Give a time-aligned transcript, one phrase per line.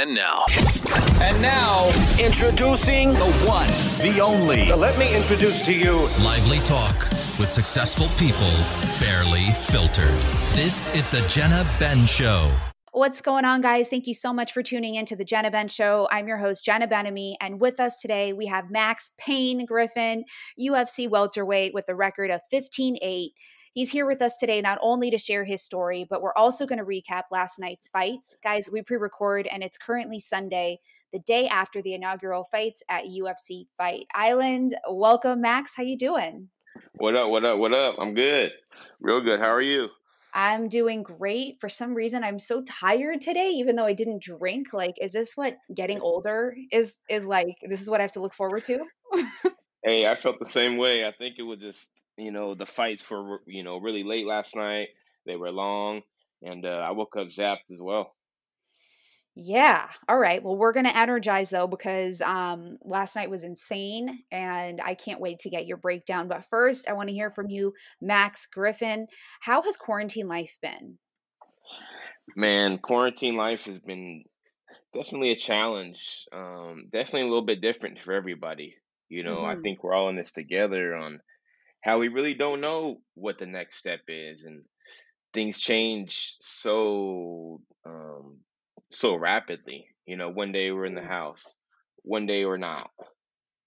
[0.00, 0.44] And now.
[1.20, 1.88] And now,
[2.20, 3.66] introducing the one,
[4.00, 4.70] the only.
[4.70, 8.48] Let me introduce to you Lively talk with successful people,
[9.00, 10.14] barely filtered.
[10.52, 12.56] This is the Jenna Ben Show.
[12.92, 13.88] What's going on, guys?
[13.88, 16.06] Thank you so much for tuning in to the Jenna Ben Show.
[16.12, 20.22] I'm your host, Jenna Ben-Ami, and with us today we have Max Payne Griffin,
[20.60, 23.32] UFC welterweight with a record of 15 8.
[23.78, 26.80] He's here with us today not only to share his story, but we're also going
[26.80, 28.36] to recap last night's fights.
[28.42, 30.80] Guys, we pre record and it's currently Sunday,
[31.12, 34.76] the day after the inaugural fights at UFC Fight Island.
[34.90, 35.74] Welcome, Max.
[35.76, 36.48] How you doing?
[36.94, 37.30] What up?
[37.30, 37.60] What up?
[37.60, 37.94] What up?
[38.00, 38.52] I'm good.
[39.00, 39.38] Real good.
[39.38, 39.90] How are you?
[40.34, 41.60] I'm doing great.
[41.60, 44.72] For some reason, I'm so tired today, even though I didn't drink.
[44.72, 47.54] Like, is this what getting older is is like?
[47.62, 48.80] This is what I have to look forward to.
[49.84, 51.06] hey, I felt the same way.
[51.06, 54.56] I think it was just you know the fights for, you know really late last
[54.56, 54.88] night.
[55.26, 56.02] They were long,
[56.42, 58.14] and uh, I woke up zapped as well.
[59.40, 59.88] Yeah.
[60.08, 60.42] All right.
[60.42, 65.20] Well, we're going to energize though because um, last night was insane and I can't
[65.20, 66.26] wait to get your breakdown.
[66.26, 69.06] But first, I want to hear from you, Max Griffin.
[69.42, 70.98] How has quarantine life been?
[72.34, 74.24] Man, quarantine life has been
[74.92, 76.26] definitely a challenge.
[76.32, 78.74] Um, definitely a little bit different for everybody.
[79.08, 81.20] You know, I hmm think we're all in this together on
[81.82, 84.64] how we really don't know what the next step is, and
[85.32, 88.40] things change so um,
[88.92, 89.88] so rapidly.
[90.06, 91.44] You know, one day we're in the house,
[92.02, 92.90] one day we're not.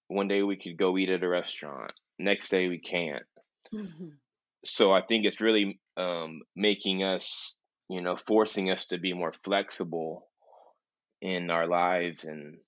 [0.08, 3.24] One day we could go eat at a restaurant, next day we can't.
[3.72, 4.20] Mhm.
[4.64, 9.32] So I think it's really um, making us, you know, forcing us to be more
[9.32, 10.30] flexible
[11.20, 12.60] in our lives, and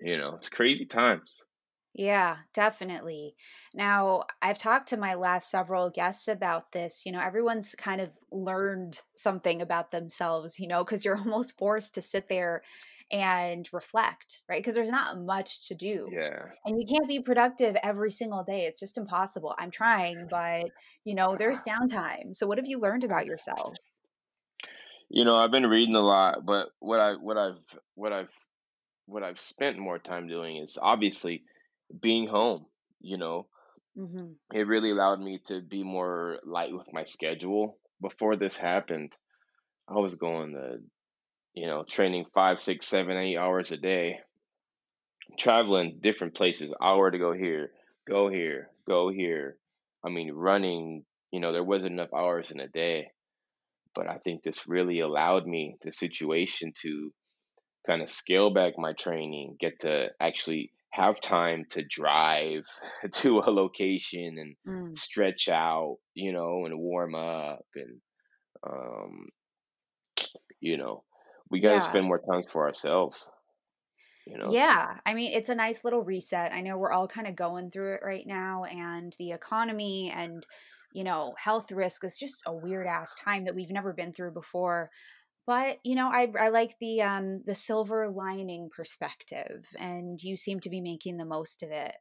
[0.00, 1.42] you know, it's crazy times.
[1.98, 3.36] Yeah, definitely.
[3.72, 7.06] Now, I've talked to my last several guests about this.
[7.06, 11.94] You know, everyone's kind of learned something about themselves, you know, because you're almost forced
[11.94, 12.62] to sit there
[13.10, 14.60] and reflect, right?
[14.60, 16.10] Because there's not much to do.
[16.12, 16.46] Yeah.
[16.66, 18.66] And you can't be productive every single day.
[18.66, 19.54] It's just impossible.
[19.58, 20.66] I'm trying, but,
[21.04, 22.34] you know, there's downtime.
[22.34, 23.72] So, what have you learned about yourself?
[25.08, 28.32] You know, I've been reading a lot, but what I what I've what I've
[29.06, 31.44] what I've spent more time doing is obviously
[32.00, 32.66] being home.
[33.00, 33.48] You know,
[33.96, 37.78] hmm it really allowed me to be more light with my schedule.
[38.00, 39.16] Before this happened,
[39.88, 40.78] I was going to,
[41.54, 44.20] you know, training five, six, seven, eight hours a day,
[45.38, 47.70] traveling different places, hour to go here,
[48.06, 49.56] go here, go here.
[50.04, 53.10] I mean, running, you know, there wasn't enough hours in a day.
[53.94, 57.12] But I think this really allowed me the situation to
[57.86, 62.64] kind of scale back my training, get to actually have time to drive
[63.12, 64.96] to a location and Mm.
[64.96, 68.00] stretch out, you know, and warm up and
[68.68, 69.28] um,
[70.60, 71.04] you know,
[71.50, 71.82] we got to Yeah.
[71.82, 73.30] spend more time for ourselves,
[74.26, 74.58] you know.
[74.58, 76.52] Yeah, I mean, it's a nice little reset.
[76.52, 80.46] I know we're all kind of going through it right now, and the economy and,
[80.92, 84.32] you know, health risk is just a weird ass time that we've never been through
[84.32, 84.90] before.
[85.46, 90.60] But, you know, I I like the um the silver lining perspective, and you seem
[90.60, 91.96] to be making the most of it.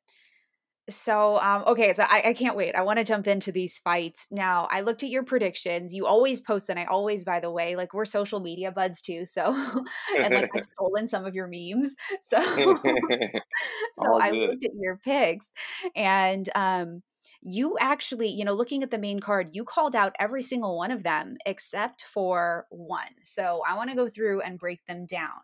[0.88, 2.76] So, um, okay, so I, I can't wait.
[2.76, 4.28] I want to jump into these fights.
[4.32, 5.96] Now, I looked at your predictions.
[5.96, 9.26] You always post, and I always, by the way, like we're social media buds too.
[9.26, 9.46] So,
[10.22, 11.96] and like I've stolen some of your memes.
[12.22, 12.40] So,
[13.96, 15.52] so I looked at your picks,
[15.96, 17.02] and um,
[17.42, 20.92] you actually, you know, looking at the main card, you called out every single one
[20.92, 23.16] of them except for one.
[23.24, 25.42] So I want to go through and break them down.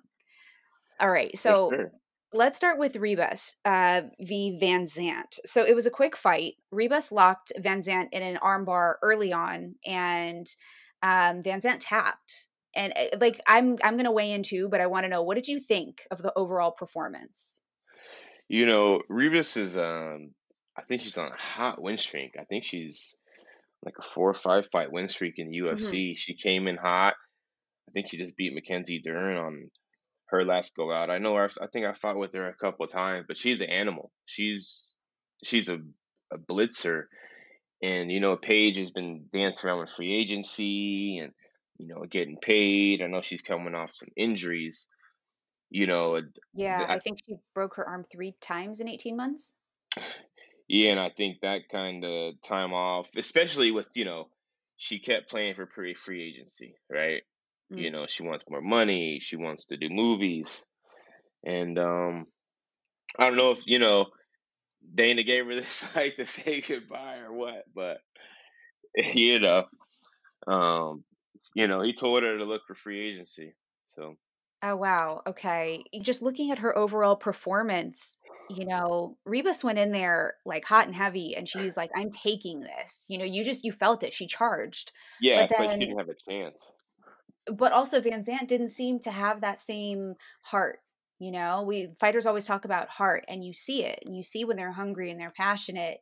[1.00, 1.36] All right.
[1.38, 1.92] So sure.
[2.34, 4.58] let's start with Ribas uh, v.
[4.60, 5.40] Van Zant.
[5.46, 6.54] So it was a quick fight.
[6.74, 10.48] Ribas locked Van Zant in an armbar early on, and
[11.02, 12.48] um, Van Zant tapped.
[12.76, 15.36] And uh, like I'm, I'm gonna weigh in too, but I want to know what
[15.36, 17.64] did you think of the overall performance?
[18.48, 20.32] You know, Ribas is um
[20.78, 22.36] I think she's on a hot win streak.
[22.40, 23.16] I think she's
[23.84, 26.12] like a four or five fight win streak in the UFC.
[26.12, 26.16] Mm-hmm.
[26.16, 27.16] She came in hot.
[27.90, 29.72] I think she just beat Mackenzie Dern on
[30.28, 31.10] her last go out.
[31.10, 33.60] I know her, I think I fought with her a couple of times, but she's
[33.60, 34.12] an animal.
[34.26, 34.94] She's
[35.44, 35.80] she's a,
[36.32, 37.06] a blitzer.
[37.84, 41.34] And you know, Paige has been dancing around with free agency and
[41.80, 43.02] you know, getting paid.
[43.02, 44.88] I know she's coming off some injuries.
[45.70, 46.22] You know,
[46.54, 49.56] Yeah, I I, think she broke her arm three times in 18 months.
[50.72, 54.30] yeah, and I think that kind of time off, especially with, you know,
[54.78, 57.24] she kept playing for pre free agency, right?
[57.76, 57.92] You Mm.
[57.92, 60.66] know, she wants more money, she wants to do movies.
[61.46, 62.28] And um
[63.20, 64.08] I don't know if, you know,
[64.96, 68.00] Dana gave her this fight to say goodbye or what, but
[69.16, 69.66] you know,
[70.48, 71.06] um,
[71.56, 73.56] you know, he told her to look for free agency.
[73.88, 74.18] So
[74.64, 75.22] Oh wow.
[75.26, 75.84] Okay.
[76.02, 78.18] Just looking at her overall performance,
[78.58, 82.62] you know, Ribas went in there like hot and heavy and she's like, I'm taking
[82.62, 83.06] this.
[83.10, 84.14] You know, you just you felt it.
[84.14, 84.92] She charged.
[85.20, 86.74] Yeah, But it's like she didn't have a chance.
[87.52, 90.80] but also Van Zant didn't seem to have that same heart.
[91.20, 94.44] You know, we fighters always talk about heart and you see it and you see
[94.46, 96.00] when they're hungry and they're passionate.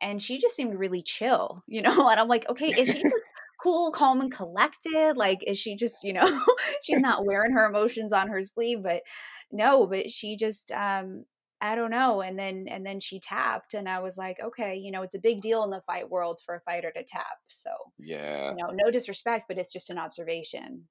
[0.00, 3.22] And she just seemed really chill, you know, and I'm like, okay, is she just
[3.62, 5.14] cool, calm, and collected?
[5.16, 6.42] Like, is she just, you know,
[6.82, 9.02] she's not wearing her emotions on her sleeve, but
[9.50, 11.24] no, but she just um
[11.60, 12.22] I don't know.
[12.22, 15.20] And then and then she tapped and I was like, okay, you know, it's a
[15.20, 17.38] big deal in the fight world for a fighter to tap.
[17.48, 18.54] So, Yeah.
[18.56, 20.88] you know, no disrespect, but it's just an observation.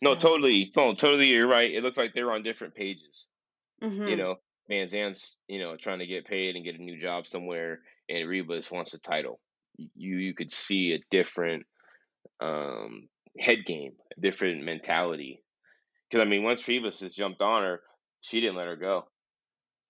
[0.00, 0.70] No, So, totally.
[0.76, 1.28] No, totally.
[1.28, 1.70] You're right.
[1.72, 3.26] It looks like they're on different pages.
[4.06, 4.18] You mhm.
[4.18, 4.36] know,
[4.68, 8.28] Van Zant's, you know, trying to get paid and get a new job somewhere, and
[8.28, 9.40] Ribas wants a title.
[9.76, 11.66] You you could see a different
[12.40, 13.08] um
[13.38, 15.44] head game, a different mentality.
[16.10, 17.82] Because I mean, once Ribas just jumped on her,
[18.20, 19.08] she didn't let her go.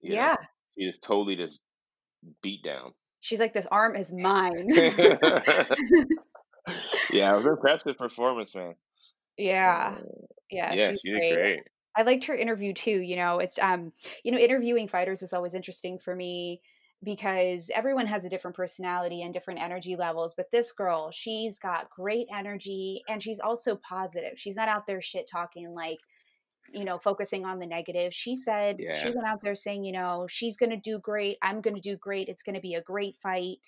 [0.05, 0.37] You know, Yeah.
[0.79, 1.61] she just totally just
[2.43, 2.93] beat down.
[3.21, 4.69] She's like, "This arm is mine."
[7.11, 8.75] yeah, it was an impressive performance, man.
[9.37, 9.97] Yeah.
[9.99, 10.03] Uh,
[10.51, 11.35] Yeah, yeah, she's she did great.
[11.35, 11.61] great.
[11.97, 13.93] I liked her interview too, you know, it's, um
[14.25, 16.61] you know, interviewing fighters is always interesting for me
[17.03, 21.91] because everyone has a different personality and different energy levels, but this girl, she's got
[21.91, 24.33] great energy and she's also positive.
[24.39, 25.99] She's not out there shit talking like,
[26.75, 28.13] you know, focusing on the negative.
[28.13, 31.39] She said she went out there saying, you know, she's going to do great.
[31.43, 32.29] I'm going to do great.
[32.29, 33.59] It's going to be a great fight.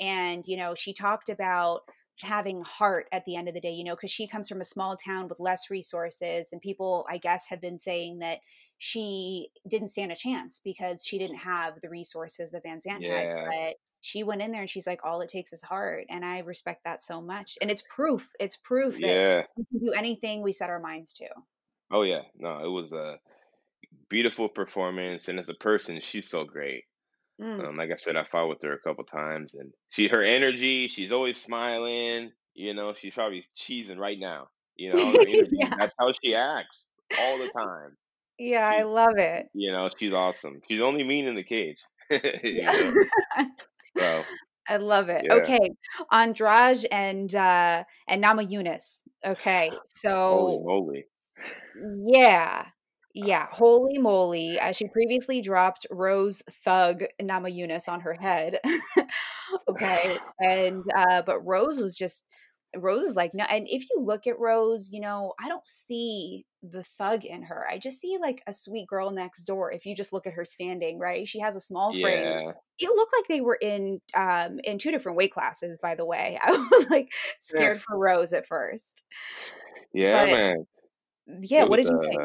[0.00, 1.82] And, you know, she talked about
[2.20, 4.64] having heart at the end of the day, you know, because she comes from a
[4.64, 6.52] small town with less resources.
[6.52, 8.40] And people, I guess, have been saying that
[8.78, 13.26] she didn't stand a chance because she didn't have the resources that Van Zant had.
[13.48, 16.04] But she went in there and she's like, all it takes is heart.
[16.10, 17.56] And I respect that so much.
[17.62, 18.32] And it's proof.
[18.38, 19.42] It's proof that yeah.
[19.56, 21.26] we can do anything we set our minds to.
[21.94, 23.20] Oh yeah, no, it was a
[24.10, 26.84] beautiful performance, and as a person, she's so great.
[27.40, 27.68] Mm.
[27.68, 30.88] Um, like I said, I fought with her a couple times, and she, her energy,
[30.88, 32.32] she's always smiling.
[32.54, 34.48] You know, she's probably cheesing right now.
[34.76, 35.74] You know, all her interviews, yeah.
[35.78, 37.96] that's how she acts all the time.
[38.38, 39.48] Yeah, I love it.
[39.54, 40.60] you know, she's awesome.
[40.68, 41.82] She's only mean in the cage.
[42.10, 42.20] You
[42.62, 42.72] Yeah.
[43.36, 43.46] know,
[43.98, 44.24] so
[44.68, 45.26] I love it.
[45.26, 45.34] yeah.
[45.34, 45.70] Okay,
[46.12, 49.02] Andrade and uh and Namajunas.
[49.24, 51.06] Okay, Holy so moly.
[51.74, 52.66] Yeah,
[53.14, 54.58] yeah, holy moly!
[54.60, 58.60] Uh, she previously dropped Rose Thug Namajunas on her head.
[59.68, 62.26] okay, and uh, but Rose was just
[62.76, 63.44] Rose is like no.
[63.50, 67.66] And if you look at Rose, you know I don't see the thug in her.
[67.68, 69.72] I just see like a sweet girl next door.
[69.72, 71.26] If you just look at her standing, right?
[71.28, 72.52] She has a small frame Yeah.
[72.80, 76.36] it looked like they were in um in two different weight classes by the way
[76.44, 77.12] i was like
[77.52, 77.68] Yeah.
[77.68, 79.04] scared for rose at first
[79.92, 80.66] Yeah, but man.
[81.26, 82.22] Yeah what did you think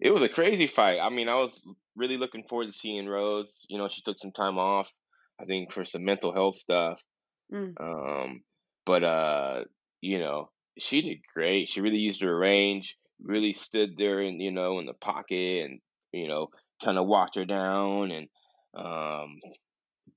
[0.00, 1.00] it was a crazy fight.
[1.00, 1.62] I mean, I was
[1.96, 3.64] really looking forward to seeing Rose.
[3.68, 4.92] You know, she took some time off,
[5.40, 7.02] I think, for some mental health stuff.
[7.50, 8.42] mm, Um,
[8.86, 9.64] but uh,
[10.00, 11.68] you know, she did great.
[11.68, 15.80] She really used her range, really stood there and you know in the pocket and
[16.12, 16.48] you know
[16.82, 18.28] kind of walked her down and
[18.74, 19.40] um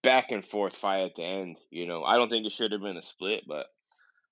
[0.02, 1.58] back and forth fight at the end.
[1.72, 3.68] You know, I don't think it should have been a split, but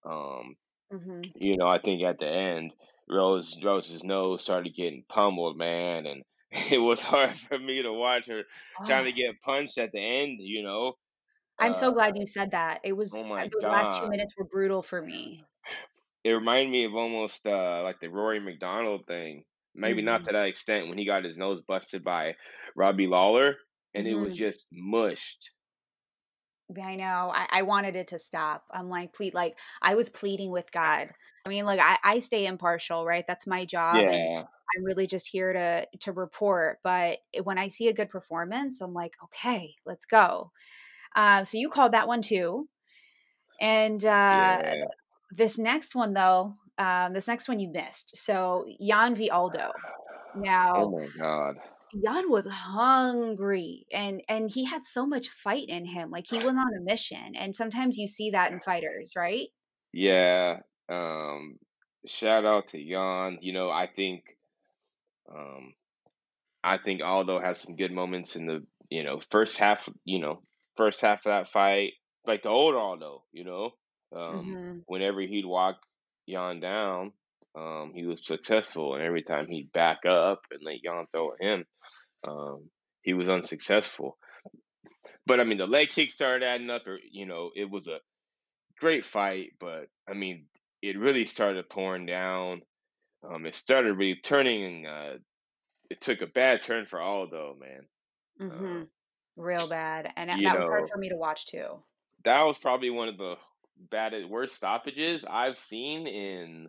[0.05, 0.55] um
[0.91, 2.73] hmm you know, I think at the end,
[3.09, 8.28] Rose Rose's nose started getting pummeled, man, and it was hard for me to watch
[8.28, 8.44] her
[8.85, 10.37] trying to get punched at the end.
[10.42, 10.95] You know,
[11.59, 12.80] i'm so uh, glad you said that.
[12.83, 15.47] It was oh uh, my those last two god, minutes were brutal for me.
[16.23, 19.45] It reminded me of almost uh, like the Rory MacDonald thing.
[19.73, 22.35] Maybe not to that extent when he got his nose busted by
[22.76, 23.57] Robbie Lawler,
[23.95, 25.52] and it was hmm just mushed.
[26.83, 27.31] i know.
[27.33, 28.66] I, I wanted it to stop.
[28.71, 31.09] I'm like plead like i was pleading with god
[31.47, 34.44] i mean like I, I stay impartial right that's my job and Yeah,
[34.77, 38.94] i'm really just here to to report but when i see a good performance i'm
[38.94, 40.51] like okay let's go
[41.16, 42.69] Um, so you called that one too.
[43.59, 44.85] And uh, yeah.
[45.31, 48.18] this next one, though, um, this next one you missed.
[48.18, 49.73] So Yan v Aldo.
[50.73, 51.57] Oh Now my god.
[51.94, 56.11] Yan was hungry, and and he had so much fight in him.
[56.11, 57.35] Like he was on a mission.
[57.35, 59.49] And sometimes you see that in fighters, right?
[59.94, 60.61] Yeah.
[60.89, 61.59] Um,
[62.06, 63.39] shout out to Yan.
[63.41, 64.23] You know, I think.
[65.29, 65.73] Um,
[66.63, 69.89] I think Aldo has some good moments in the you know first half.
[70.06, 70.41] You know,
[70.75, 71.94] first half of that fight,
[72.25, 73.23] like the old Aldo.
[73.31, 73.71] You know,
[74.15, 75.77] um, hmm whenever he'd walk
[76.25, 77.13] Yan down,
[77.56, 81.41] um, he was successful, and every time he'd back up and let Yan throw at
[81.41, 81.65] him,
[82.27, 82.69] um,
[83.01, 84.17] he was unsuccessful.
[85.25, 87.99] But I mean, the leg kick started adding up, or you know, it was a
[88.79, 89.53] great fight.
[89.59, 90.47] But I mean,
[90.89, 92.61] it really started pouring down.
[93.27, 94.85] um, it started really turning.
[94.85, 95.17] Uh,
[95.89, 98.49] it took a bad turn for Aldo, man.
[98.49, 98.81] Mm-hmm.
[98.81, 98.85] Uh,
[99.37, 101.83] Real bad, and that you was hard for me to watch too.
[102.23, 103.35] that was probably one of the
[103.91, 106.67] baddest, worst stoppages I've seen in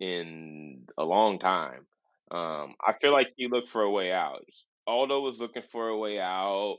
[0.00, 1.86] in a long time.
[2.30, 4.44] Um, I feel like he looked for a way out.
[4.86, 6.76] Aldo was looking for a way out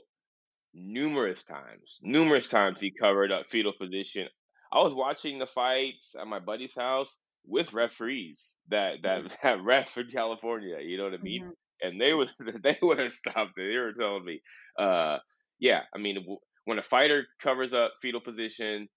[0.74, 1.98] numerous times.
[2.02, 4.28] Numerous times he covered up fetal position.
[4.76, 9.36] I was watching the fights at my buddy's house with referees that that Mm-hmm.
[9.42, 10.78] that ref in California.
[10.82, 11.44] You know what I mean?
[11.44, 11.88] Mm-hmm.
[11.88, 12.30] And they would
[12.62, 13.72] they would have stopped it.
[13.72, 14.42] They were telling me,
[14.78, 15.18] uh,
[15.58, 15.82] yeah.
[15.94, 16.18] I mean,
[16.66, 18.88] when a fighter covers up fetal position,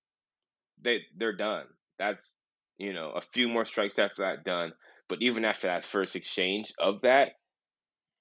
[0.82, 1.66] they they're done.
[2.00, 2.38] That's
[2.78, 4.74] you know a few more strikes after that done.
[5.10, 7.32] But even after that first exchange of that,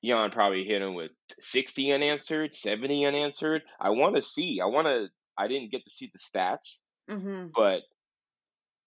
[0.03, 1.11] Yan probably hit him with
[1.41, 3.63] 60 unanswered, 70 unanswered.
[3.81, 4.61] I want to see.
[4.63, 5.09] I want to.
[5.37, 7.49] I didn't get to see the stats, Mm-hmm.
[7.55, 7.83] but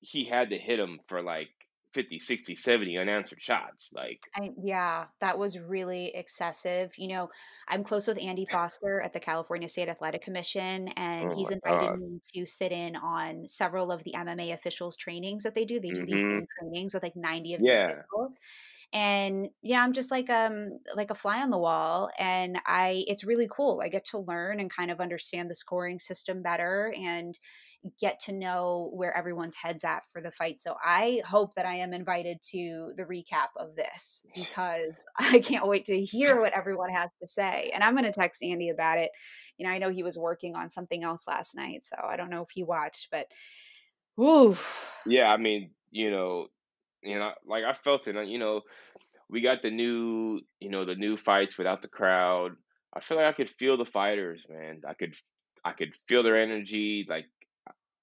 [0.02, 1.50] he had to hit him for like
[1.94, 3.92] 50, 60, 70 unanswered shots.
[3.94, 6.94] Like, I, yeah, that was really excessive.
[6.98, 7.30] You know,
[7.68, 11.92] I'm close with Andy Foster at the California State Athletic Commission, and oh he's invited
[11.92, 12.00] God.
[12.00, 15.82] me to sit in on several of the MMA officials trainings that they do.
[15.82, 18.04] They do these hmm Zoom trainings with like 90 of Yeah.
[18.14, 18.38] officials.
[18.94, 23.24] And yeah, I'm just like um like a fly on the wall and I it's
[23.26, 23.82] really cool.
[23.82, 27.40] I get to learn and kind of understand the scoring system better and
[28.00, 30.62] get to know where everyone's heads at for the fight.
[30.62, 35.68] So I hope that I am invited to the recap of this because I can't
[35.68, 37.72] wait to hear what everyone has to say.
[37.74, 39.12] And I'm going to text Andy about it.
[39.58, 42.30] You know, I know he was working on something else last night, so I don't
[42.30, 43.28] know if he watched, but
[44.22, 44.94] oof.
[45.06, 45.30] Yeah.
[45.30, 46.48] I mean, you know,
[47.02, 48.16] you know, like I felt it.
[48.28, 48.62] You know,
[49.30, 52.52] we got the new, you know, the new fights without the crowd.
[52.94, 54.82] I feel like I could feel the fighters, man.
[54.88, 55.16] I could,
[55.64, 57.06] I could feel their energy.
[57.10, 57.26] Like,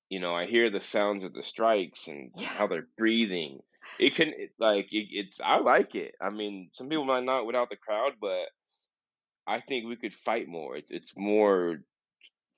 [0.08, 2.48] you know, I hear the sounds of the strikes and Yeah.
[2.48, 3.60] how they're breathing.
[3.98, 5.40] It can, it, like, it, it's.
[5.40, 6.14] I like it.
[6.20, 8.48] I mean, some people might not without the crowd, but
[9.46, 10.76] I think we could fight more.
[10.76, 11.78] It's, it's more,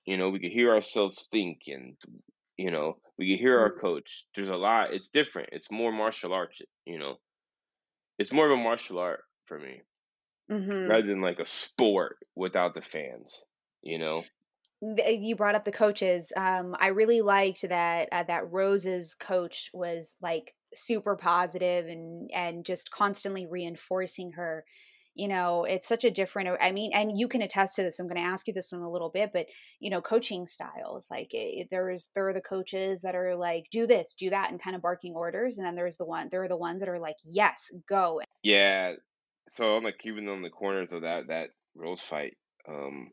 [0.07, 1.97] you know, we could hear ourselves think, and
[2.59, 4.27] you know, we could hear our coach.
[4.35, 4.95] There's a lot.
[4.95, 5.51] It's different.
[5.53, 6.63] It's more martial arts.
[6.87, 7.19] You know,
[8.19, 9.83] it's more of a martial art for me
[10.49, 10.91] Mhm.
[10.91, 13.45] rather than like a sport without the fans.
[13.83, 14.25] You know.
[14.97, 16.33] Th- you brought up the coaches.
[16.37, 22.65] Um, I really liked that uh, that Rose's coach was like super positive and and
[22.65, 24.65] just constantly reinforcing her.
[25.15, 26.57] You know, it's such a different.
[26.61, 27.99] I mean, and you can attest to this.
[27.99, 29.47] I'm going to ask you this in a little bit, but
[29.81, 31.09] you know, coaching styles.
[31.11, 34.63] Like it, there's there are the coaches that are like do this, do that, and
[34.63, 37.01] kind of barking orders, and then there's the one there are the ones that are
[37.01, 38.23] like yes, go.
[38.43, 38.95] Yeah.
[39.49, 42.37] So I'm like keeping on the corners of that that Rose fight.
[42.69, 43.11] Um,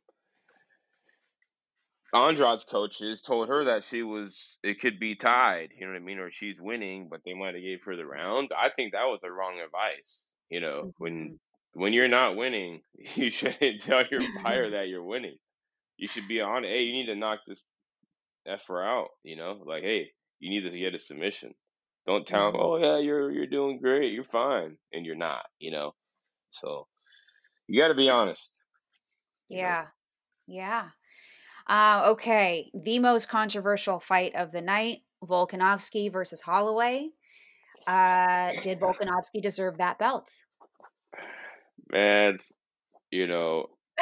[2.14, 6.06] Andrade's coaches told her that she was it could be tied, you know what I
[6.06, 8.52] mean, or she's winning, but they might have gave her the round.
[8.58, 10.30] I think that was the wrong advice.
[10.50, 11.40] You know, when
[11.74, 12.82] when you're not winning,
[13.16, 15.38] you shouldn't tell your fighter that you're winning.
[15.98, 16.70] You should be on it.
[16.70, 17.62] Hey, you need to knock this
[18.46, 19.10] effer out.
[19.24, 21.54] You know, like hey, you need to get a submission.
[22.06, 22.62] Don't tell him, Mhm.
[22.64, 25.46] oh yeah, you're you're doing great, you're fine, and you're not.
[25.60, 25.94] You know,
[26.52, 26.88] so
[27.68, 28.50] you got to be honest.
[29.50, 29.62] you know.
[29.64, 29.88] Yeah,
[30.48, 30.90] yeah.
[31.68, 37.10] Uh, okay, the most controversial fight of the night: Volkanovski versus Holloway.
[37.86, 40.44] Uh, did Volkanovski deserve that belt?
[41.90, 42.40] Man,
[43.12, 43.70] you know,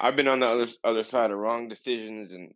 [0.00, 2.54] I've been on the other other side of wrong decisions and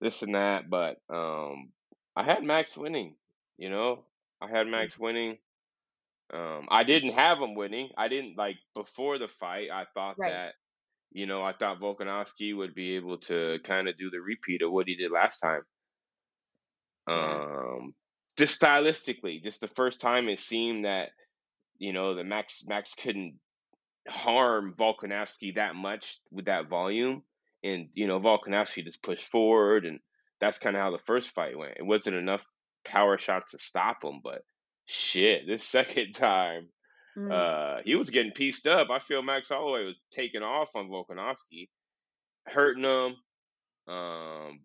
[0.00, 1.70] this and that, but um,
[2.14, 3.16] I had Max winning.
[3.56, 4.04] You know,
[4.40, 5.38] I had Max winning.
[6.32, 7.90] Um, I didn't have him winning.
[7.96, 9.70] I didn't like before the fight.
[9.72, 10.30] I thought Right.
[10.32, 10.54] that,
[11.10, 14.70] you know, I thought Volkanovski would be able to kind of do the repeat of
[14.70, 15.62] what he did last time.
[17.08, 17.94] Um,
[18.36, 21.10] just stylistically, just the first time it seemed that,
[21.78, 23.34] you know, the Max Max couldn't
[24.06, 27.22] harm Volkanovski that much with that volume,
[27.62, 30.00] and you know, Volkanovski just pushed forward, and
[30.40, 31.78] that's kind of how the first fight went.
[31.78, 32.44] It wasn't enough
[32.84, 34.42] power shots to stop him, but
[34.86, 36.68] shit, this second time,
[37.18, 37.32] Mm.
[37.32, 38.90] uh, he was getting pieced up.
[38.90, 41.68] I feel Max Holloway was taking off on Volkanovski,
[42.46, 43.16] hurting him,
[43.92, 44.60] um,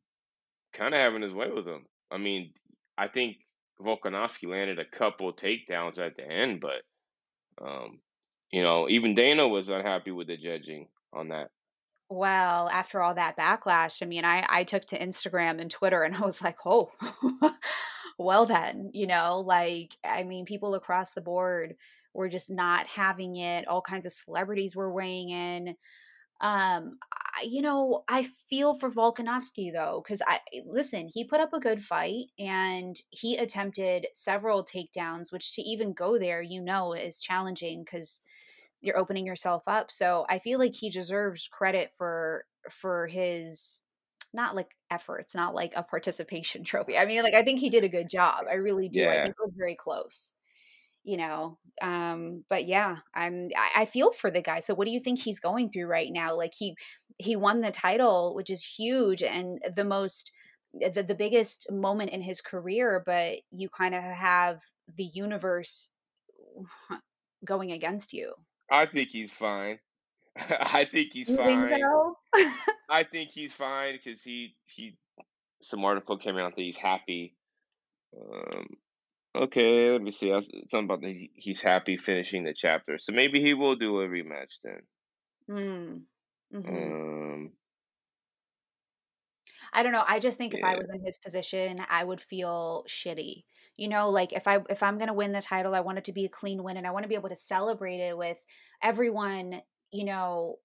[0.74, 1.86] kind of having his way with him.
[2.12, 2.54] I mean,
[2.98, 3.38] I think
[3.82, 6.84] Volkanovski landed a couple takedowns at the end, but
[7.60, 8.00] um,
[8.52, 11.50] you know, even Dana was unhappy with the judging on that.
[12.10, 16.16] Well, after all that backlash, I mean, I I took to Instagram and Twitter and
[16.18, 16.92] I was like, "Oh,
[18.20, 21.76] well then, you know, like I mean, people across the board
[22.14, 23.68] were just not having it.
[23.68, 25.76] All kinds of celebrities were weighing in.
[26.42, 26.98] Um
[27.42, 31.82] you know, I feel for Volkanovski though, because I listen, he put up a good
[31.82, 37.84] fight and he attempted several takedowns, which to even go there, you know, is challenging
[37.84, 38.22] because
[38.82, 39.90] you're opening yourself up.
[39.92, 43.82] So I feel like he deserves credit for for his
[44.34, 46.98] not like efforts, not like a participation trophy.
[46.98, 48.46] I mean, like I think he did a good job.
[48.50, 49.02] I really do.
[49.02, 49.12] Yeah.
[49.12, 50.36] I think it was very close
[51.04, 55.00] you know um but yeah i'm I, feel for the guy so what do you
[55.00, 56.38] think he's going through right now?
[56.38, 56.76] Like he
[57.18, 60.32] he won the title which is huge and the most
[60.74, 64.62] the, the biggest moment in his career but you kind of have
[64.96, 65.92] the universe
[67.46, 68.34] going against you.
[68.72, 69.80] I think he's fine.
[70.50, 71.68] I think he's you fine.
[71.68, 72.18] think so?
[72.90, 74.98] i think he's fine because he he
[75.62, 77.36] some article came out that he's happy
[78.20, 78.68] um
[79.36, 80.32] Okay, let me see.
[80.32, 84.62] Something about the, he's happy finishing the chapter, so maybe he will do a rematch
[84.64, 84.82] then.
[85.48, 86.06] Mm.
[86.52, 87.54] hmm Um,
[89.74, 90.04] I don't know.
[90.08, 93.46] I just think if I was in his position, I would feel shitty.
[93.76, 96.14] You know, like if I if I'm gonna win the title, I want it to
[96.14, 98.38] be a clean win, and I want to be able to celebrate it with
[98.82, 99.62] everyone.
[99.92, 100.60] You know,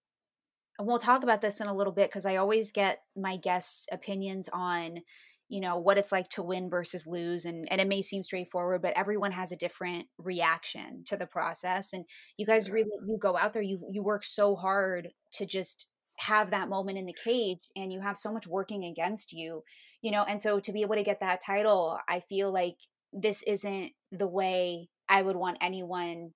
[0.79, 3.89] and we'll talk about this in a little bit because I always get my guests'
[3.93, 5.01] opinions on
[5.49, 8.83] you know what it's like to win versus lose and and it may seem straightforward
[8.83, 12.05] but everyone has a different reaction to the process and
[12.37, 15.89] you guys really you go out there you you work so hard to just
[16.19, 19.63] have that moment in the cage and you have so much working against you
[20.03, 22.77] you know and so to be able to get that title i feel like
[23.13, 26.31] this isn't the way i would want anyone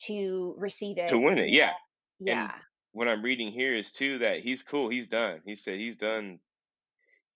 [0.00, 1.08] to receive it.
[1.08, 1.72] to win it yeah
[2.18, 2.42] yeah.
[2.42, 2.52] and
[2.92, 6.40] what i'm reading here is too that he's cool he's done he said he's done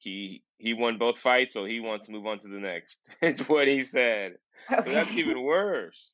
[0.05, 3.09] he he won both fights, so he wants to move on to the next.
[3.23, 4.35] It's what he said.
[4.71, 4.89] Okay.
[4.89, 6.13] So that's even worse.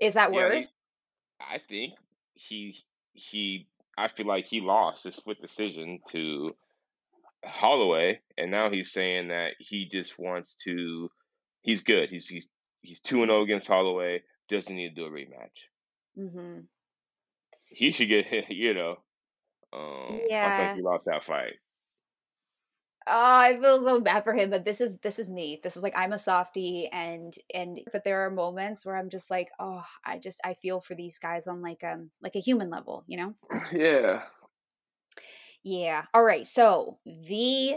[0.00, 0.66] Is that yeah, worse?
[0.66, 1.94] He, I think
[2.34, 2.76] he
[3.12, 6.54] he I feel like he lost his split decision to
[7.44, 11.10] Holloway, and now he's saying that he just wants to.
[11.62, 12.08] He's good.
[12.10, 12.48] He's he's
[12.80, 14.22] he's two and zero oh against Holloway.
[14.48, 15.66] Doesn't need to do a rematch.
[16.16, 16.60] Mm-hmm.
[17.66, 18.96] He should get you know.
[19.70, 20.48] Um, yeah.
[20.50, 21.56] I think he lost that fight
[23.08, 25.60] oh, I feel so bad for him, but this is this is me.
[25.62, 29.30] This is like I'm a softie and and but there are moments where I'm just
[29.30, 32.70] like, oh, I just I feel for these guys on like um like a human
[32.70, 33.34] level, you know?
[33.72, 34.22] Yeah.
[35.64, 36.04] Yeah.
[36.14, 36.46] All right.
[36.46, 37.76] So the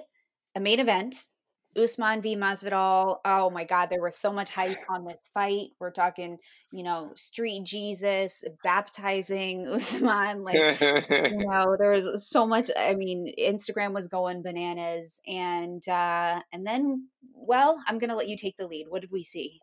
[0.60, 1.30] main event
[1.76, 3.20] Usman v Masvidal.
[3.24, 5.70] Oh my God, there was so much hype on this fight.
[5.80, 6.38] We're talking,
[6.72, 10.44] you know, street Jesus baptizing Usman.
[10.44, 12.70] Like, you know, there was so much.
[12.78, 18.38] I mean, Instagram was going bananas, and uh, and then, well, I'm gonna let you
[18.38, 18.88] take the lead.
[18.90, 19.62] What did we see?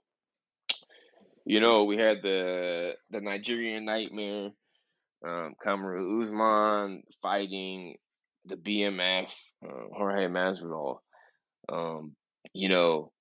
[1.45, 4.51] You know, we had the the Nigerian Nightmare,
[5.27, 7.97] um, Kamaru Usman fighting
[8.47, 11.01] the BMF, uh, Jorge Masvidal
[11.73, 12.15] um,
[12.53, 13.13] you know,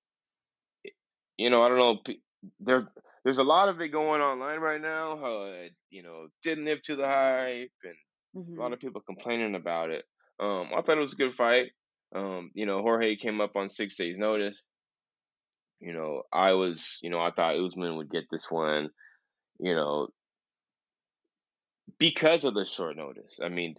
[1.36, 2.14] you know, I don't know.
[2.60, 2.84] There's
[3.24, 5.16] there's a lot of it going online right now.
[5.16, 7.94] How it, you know didn't live to the hype, and
[8.36, 8.58] mm-hmm.
[8.58, 8.74] a lot mm-hmm.
[8.74, 10.04] of people complaining about it.
[10.40, 11.70] Um, I thought it was a good fight.
[12.14, 14.62] Um, you know, Jorge came up on six days' notice.
[15.80, 18.88] You know, I was, you know, I thought Usman would get this one.
[19.60, 20.08] You know,
[21.98, 23.40] because of the short notice.
[23.42, 23.74] I mean,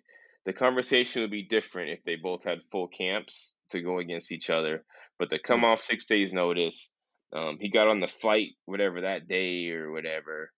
[0.46, 4.50] the conversation would be different if they both had full camps to go against each
[4.50, 4.84] other.
[5.18, 5.66] But to come mm.
[5.66, 6.92] off six days' notice,
[7.34, 10.52] um, he got on the flight, whatever that day or whatever.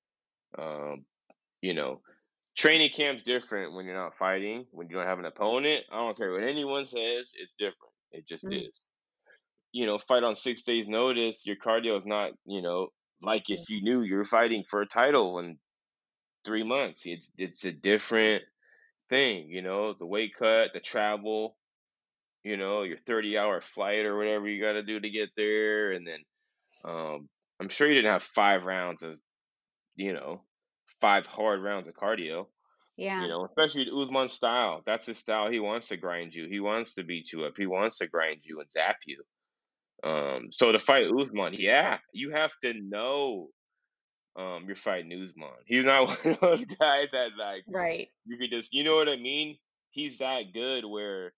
[0.57, 1.05] Um,
[1.61, 2.01] you know,
[2.57, 5.85] training camp's different when you're not fighting, when you don't have an opponent.
[5.91, 7.93] I don't care what anyone says, it's different.
[8.11, 8.67] It just mm-hmm.
[8.67, 8.81] is.
[9.73, 12.89] You know, fight on six days' notice, your cardio is not, you know,
[13.21, 15.57] like if you knew you're fighting for a title in
[16.43, 17.03] three months.
[17.05, 18.43] It's it's a different
[19.09, 21.57] thing, you know, the weight cut, the travel,
[22.43, 25.91] you know, your 30 hour flight or whatever you got to do to get there.
[25.91, 26.19] And then
[26.83, 29.15] um, I'm sure you didn't have five rounds of,
[29.95, 30.41] you know,
[30.99, 32.47] five hard rounds of cardio.
[32.97, 33.21] Yeah.
[33.21, 34.81] You know, especially Usman's style.
[34.85, 35.51] That's his style.
[35.51, 36.47] He wants to grind you.
[36.49, 37.53] He wants to beat you up.
[37.57, 39.23] He wants to grind you and zap you.
[40.03, 43.49] Um, so to fight Usman, yeah, you have to know
[44.35, 45.49] um you're fighting Usman.
[45.65, 48.07] He's not one of those guys that like right.
[48.25, 49.57] You could just you know what I mean?
[49.91, 51.33] He's that good where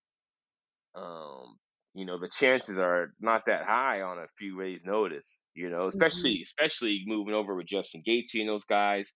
[0.95, 1.57] um,
[1.93, 5.41] you know, the chances are not that high on a few days' notice.
[5.55, 5.89] You know, mm-hmm.
[5.89, 6.43] especially mm-hmm.
[6.43, 9.13] especially moving over with Justin Gaethje and those guys.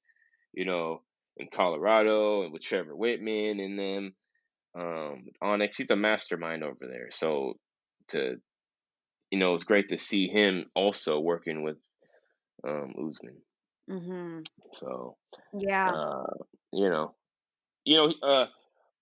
[0.54, 1.02] You know,
[1.38, 4.16] in Colorado and with Trevor Wittman and them.
[4.78, 7.10] Um, Onyx, he's a mastermind over there.
[7.12, 7.54] So
[8.10, 8.38] to
[9.32, 11.78] you know, it's great to see him also working with
[12.68, 13.38] um Usman.
[13.90, 14.40] Mm-hmm.
[14.74, 15.18] So
[15.54, 16.34] yeah, uh,
[16.72, 17.16] you know,
[17.86, 18.48] you know, uh,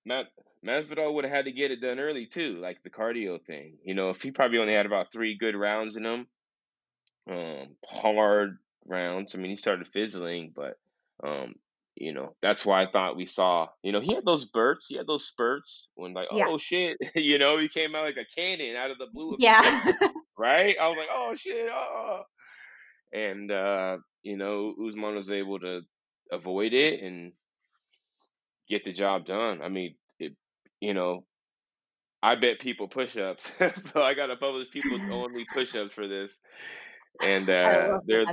[0.05, 0.27] Matt
[0.65, 3.77] Masvidal would have had to get it done early too, like the cardio thing.
[3.83, 6.27] You know, if he probably only had about three good rounds in him,
[7.29, 9.35] um, hard rounds.
[9.35, 10.77] I mean, he started fizzling, but
[11.23, 11.55] um,
[11.95, 13.67] you know, that's why I thought we saw.
[13.83, 14.87] You know, he had those bursts.
[14.87, 16.47] He had those spurts when like, Yeah.
[16.49, 19.35] oh shit, you know, he came out like a cannon out of the blue.
[19.39, 19.61] Yeah.
[20.37, 20.75] right?
[20.79, 22.21] I was like, oh shit, oh.
[23.13, 25.81] And uh, you know, Usman was able to
[26.31, 27.33] avoid it and
[28.67, 29.61] get the job done.
[29.61, 29.95] I mean,
[30.79, 31.25] you know,
[32.21, 33.57] I bet people push-ups.
[33.93, 36.37] so I got to publish people only push-ups for this.
[37.25, 38.25] And uh, they're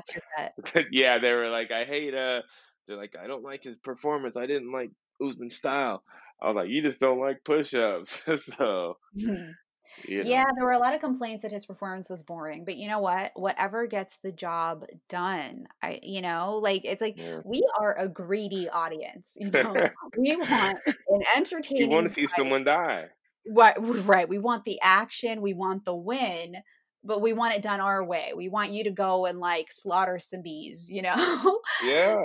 [0.90, 2.42] yeah, they were like, I hate uh
[2.87, 4.37] they're like, I don't like his performance.
[4.37, 4.90] I didn't like
[5.24, 6.02] Usman's style.
[6.40, 8.28] I was like, you just don't like push-ups.
[8.57, 8.96] so,
[10.05, 12.76] you Yeah, know, there were a lot of complaints that his performance was boring, but
[12.76, 13.33] you know what?
[13.35, 15.66] Whatever gets the job done.
[15.83, 17.40] I, you know, like it's like yeah.
[17.44, 19.87] we are a greedy audience, you know.
[20.16, 20.78] We want
[21.09, 22.37] an entertaining We want to see fight.
[22.37, 23.09] someone die.
[23.44, 23.76] What
[24.07, 26.57] right, we want the action, we want the win,
[27.02, 28.33] but we want it done our way.
[28.37, 31.14] We want you to go and like slaughter some bees, you know?
[31.78, 32.16] Yeah,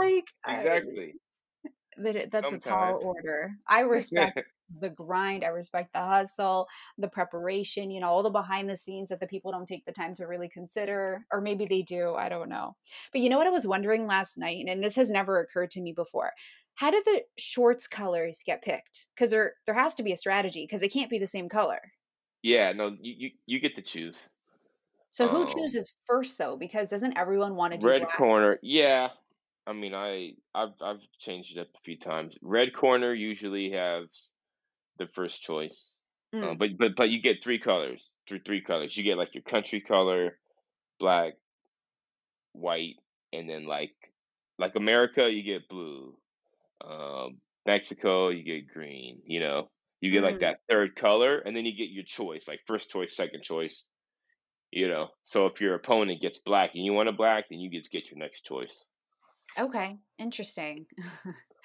[0.00, 1.14] like I, exactly.
[1.98, 3.56] That it- that's a tall order.
[3.66, 5.44] I respect the grind.
[5.44, 9.26] I respect the hustle, the preparation, you know, all the behind the scenes that the
[9.26, 12.14] people don't take the time to really consider, or maybe they do.
[12.14, 12.76] I don't know.
[13.12, 15.80] But you know what I was wondering last night, and this has never occurred to
[15.80, 16.32] me before.
[16.74, 19.08] How did the shorts colors get picked?
[19.14, 21.92] Because there there has to be a strategy because they can't be the same color.
[22.42, 24.28] yeah, no, you, you you get to choose.
[25.10, 26.56] So who Um, chooses first though?
[26.56, 28.08] Because doesn't everyone want to do red black?
[28.16, 29.10] corner, yeah.
[29.66, 32.38] I mean, I I've I've changed it up a few times.
[32.40, 34.30] Red corner usually has
[34.98, 35.94] the first choice.
[36.32, 38.96] Uh, Mm, but but but you get three colors, three three colors.
[38.96, 40.38] You get like your country color,
[40.98, 41.34] black,
[42.52, 42.96] white,
[43.32, 43.94] and then like
[44.58, 46.16] like America, you get blue.
[46.84, 49.22] Um, Mexico, you get green.
[49.24, 50.40] You know, you get like mm.
[50.40, 53.86] that third color, and then you get your choice, like first choice, second choice.
[54.72, 57.70] You know, so if your opponent gets black and you want a black, then you
[57.70, 58.84] get to get your next choice.
[59.58, 60.86] Okay, interesting.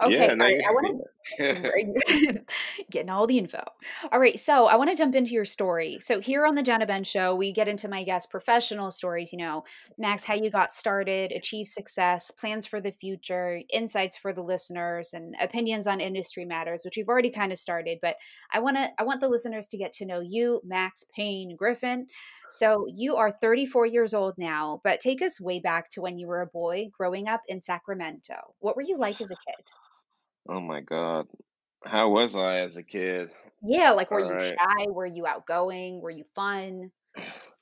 [0.00, 0.62] Yeah, okay, all now right.
[0.66, 1.04] I want to
[2.90, 3.62] Getting all the info.
[4.12, 4.38] All right.
[4.38, 5.98] So I want to jump into your story.
[6.00, 9.38] So here on the Jenna Ben show, we get into my guest professional stories, you
[9.38, 9.64] know,
[9.98, 15.12] Max, how you got started, achieve success, plans for the future, insights for the listeners,
[15.12, 17.98] and opinions on industry matters, which we've already kind of started.
[18.00, 18.16] But
[18.52, 22.06] I want to I want the listeners to get to know you, Max Payne Griffin.
[22.48, 26.28] So you are 34 years old now, but take us way back to when you
[26.28, 28.54] were a boy growing up in Sacramento.
[28.60, 29.72] What were you like as a kid?
[30.48, 31.28] Oh my God.
[31.84, 33.30] How was I as a kid?
[33.62, 34.58] Yeah, like were All you right.
[34.58, 34.86] shy?
[34.88, 36.00] Were you outgoing?
[36.00, 36.92] Were you fun?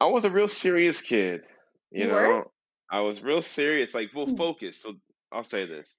[0.00, 1.46] I was a real serious kid,
[1.90, 2.34] you You were?
[2.34, 2.52] know.
[2.90, 4.36] I was real serious, like real Hmm.
[4.36, 4.82] focused.
[4.82, 5.96] So I'll say this.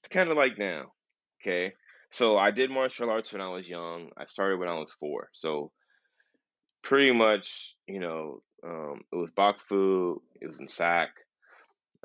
[0.00, 0.92] It's kind of like now,
[1.40, 1.74] okay?
[2.10, 4.10] So I did martial arts when I was young.
[4.16, 5.30] I started when I was four.
[5.32, 5.72] So
[6.82, 11.10] pretty much, you know, um, it was Bok Fu, it was in sack.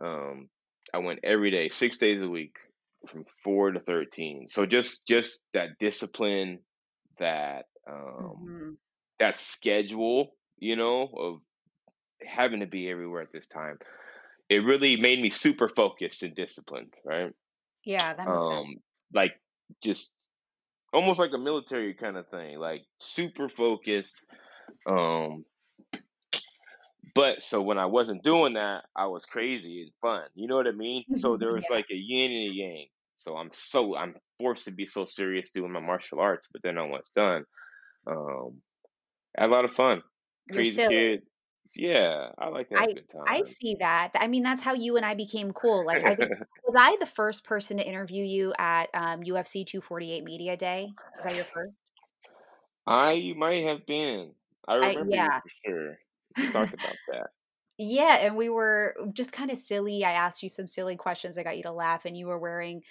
[0.02, 0.50] Um,
[0.94, 2.58] I went every day, six days a week,
[3.08, 4.48] from four to thirteen.
[4.48, 6.60] So just just that discipline,
[7.20, 8.78] that um, Mhm.
[9.20, 11.42] that schedule, you know, of
[12.26, 13.80] having to be everywhere at this time.
[14.50, 17.34] It really made me super focused and disciplined, right?
[17.84, 18.68] Yeah, that makes sense.
[18.68, 18.76] Um,
[19.14, 19.40] like
[19.82, 20.14] just
[20.94, 24.26] almost like a military kind of thing, like super focused.
[24.88, 25.46] Um,
[27.16, 30.30] but so when I wasn't doing that, I was crazy and fun.
[30.36, 31.04] You know what I mean?
[31.14, 31.76] So there was Yeah.
[31.78, 32.88] like a yin and a yang.
[33.16, 36.76] So I'm so I'm forced to be so serious doing my martial arts, but then
[36.78, 37.44] when it's done,
[38.08, 38.62] um,
[39.38, 40.04] I had a lot of fun.
[40.52, 41.22] Crazy kid.
[41.76, 42.80] Yeah, I like that.
[42.80, 42.96] I
[43.28, 44.12] I see that.
[44.16, 45.86] I mean, that's how you and I became cool.
[45.86, 46.32] Like I think
[46.68, 50.96] was I the first person to interview you at um, UFC 248 Media Day?
[51.16, 51.74] Was that your first?
[52.88, 54.36] I might have been.
[54.68, 55.40] I I remember you yeah.
[55.42, 55.98] for sure.
[56.52, 57.28] Talked about that.
[57.78, 60.04] Yeah, and we were just kind of silly.
[60.04, 61.38] I asked you some silly questions.
[61.38, 62.82] I got you to laugh, and you were wearing,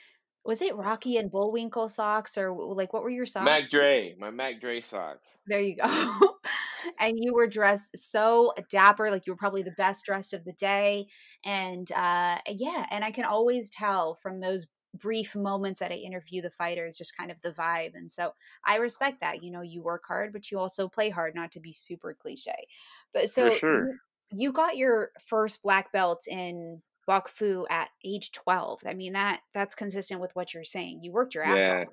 [0.46, 3.44] was it Rocky and Bullwinkle socks, or like what were your socks?
[3.44, 3.68] Mac?
[3.68, 5.42] Dre, my Mac Dre socks.
[5.46, 5.84] There you go.
[6.98, 10.52] and you were dressed so dapper, like you were probably the best dressed of the
[10.52, 11.06] day.
[11.44, 16.42] And uh, yeah, and I can always tell from those brief moments that I interview
[16.42, 17.94] the fighters, just kind of the vibe.
[17.94, 19.42] And so I respect that.
[19.42, 22.66] You know, you work hard, but you also play hard, not to be super cliche.
[23.12, 23.87] But so sure.
[23.87, 23.98] you,
[24.31, 28.83] you got your first black belt in Bok Fu at age 12.
[28.87, 31.03] I mean, that that's consistent with what you're saying.
[31.03, 31.81] You worked your ass Yeah.
[31.83, 31.88] off.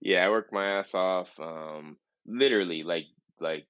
[0.00, 1.38] Yeah, I worked my ass off.
[1.40, 3.06] Um, literally like
[3.40, 3.66] like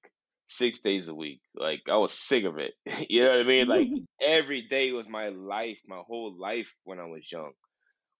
[0.47, 1.41] six days a week.
[1.55, 2.73] Like I was sick of it.
[3.09, 3.67] You know what I mean?
[3.67, 3.87] Like
[4.21, 7.51] every day was my life, my whole life when I was young.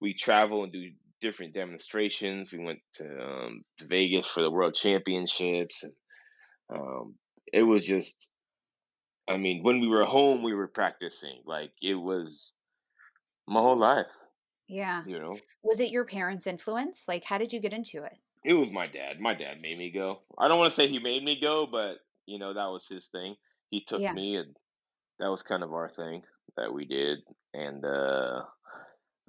[0.02, 2.52] We travel and do different demonstrations.
[2.54, 5.94] We went to, um, to Vegas for the World Championships, and
[6.74, 7.16] um,
[7.52, 8.32] it was just.
[9.30, 11.42] I mean, when we were home, we were practicing.
[11.46, 12.54] Like it was
[13.48, 14.08] my whole life.
[14.68, 15.04] Yeah.
[15.06, 17.08] You know, Was it your parents' influence?
[17.08, 18.18] Like, how did you get into it?
[18.46, 19.20] it was my dad.
[19.20, 20.20] My dad made me go.
[20.38, 23.08] I don't want to say he made me go, but you know that was his
[23.08, 23.36] thing.
[23.70, 24.14] He took Yeah.
[24.14, 24.56] me, and
[25.20, 26.22] that was kind of our thing
[26.56, 27.20] that we did,
[27.54, 28.44] and uh,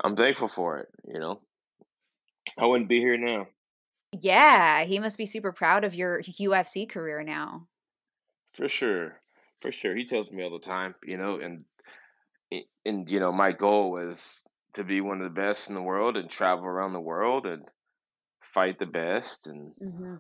[0.02, 0.88] I'm thankful for it.
[1.06, 1.40] You know,
[2.58, 3.48] I wouldn't be here now.
[4.12, 7.68] Yeah, he must be super proud of your UFC career now.
[8.52, 9.22] For sure,
[9.56, 9.96] for sure.
[9.96, 11.64] He tells me all the time, you know, and
[12.84, 14.42] and you know, my goal was
[14.74, 17.68] to be one of the best in the world and travel around the world and
[18.40, 20.16] fight the best, and hmm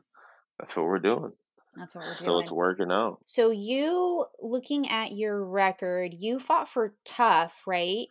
[0.58, 1.32] that's what we're doing.
[1.76, 2.16] That's what we're doing.
[2.16, 3.20] So it's working out.
[3.24, 8.08] So you looking at your record, you fought for TUF, right?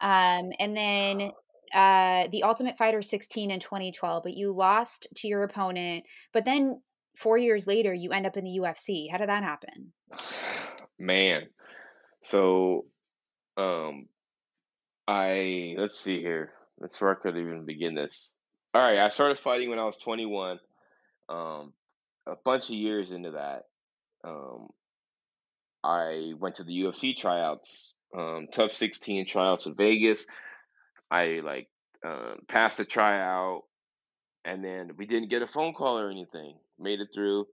[0.00, 1.32] Um, and then
[1.74, 6.04] uh the Ultimate Fighter 16 in 2012, but you lost to your opponent.
[6.32, 6.80] But then
[7.16, 9.10] four years later, you end up in the UFC.
[9.10, 9.92] How did that happen?
[10.98, 11.46] Man,
[12.22, 12.86] so
[13.56, 14.06] um,
[15.06, 16.52] I let's see here.
[16.78, 18.32] That's where I could even begin this.
[18.74, 20.60] All right, I started fighting when I was 21.
[21.28, 21.72] Um,
[22.26, 23.64] a bunch of years into that,
[24.24, 24.68] um,
[25.82, 30.26] I went to the UFC tryouts, um, TUF 16 tryouts in Vegas.
[31.10, 31.68] I like
[32.06, 33.62] uh, passed the tryout,
[34.44, 36.58] and then we didn't get a phone call or anything.
[36.78, 37.46] Made it through,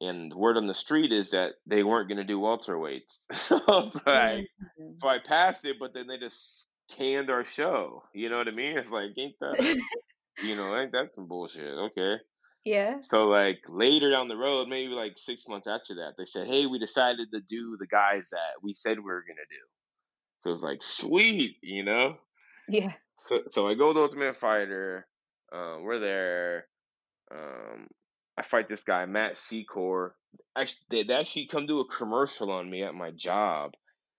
[0.00, 3.26] and word on the street is that they weren't going to do welterweights.
[3.34, 3.60] so
[4.06, 4.44] I
[4.80, 5.00] Mhm.
[5.00, 8.02] so I passed it, but then they just canned our show.
[8.14, 8.78] You know what I mean?
[8.78, 9.58] It's like, ain't that,
[10.40, 11.72] you know, ain't that some bullshit?
[11.74, 12.16] Okay.
[12.64, 13.00] Yeah.
[13.00, 16.66] So like later down the road, maybe like six months after that, they said, "Hey,
[16.66, 19.64] we decided to do the guys that we said we were gonna do."
[20.42, 22.16] So it's like sweet, you know.
[22.68, 22.92] Yeah.
[23.16, 25.06] So so I go to Ultimate Fighter.
[25.52, 26.66] Uh, we're there.
[27.30, 27.86] Um,
[28.36, 30.10] I fight this guy Matt Secor.
[30.56, 33.72] Actually, they they actually come do a commercial on me at my job.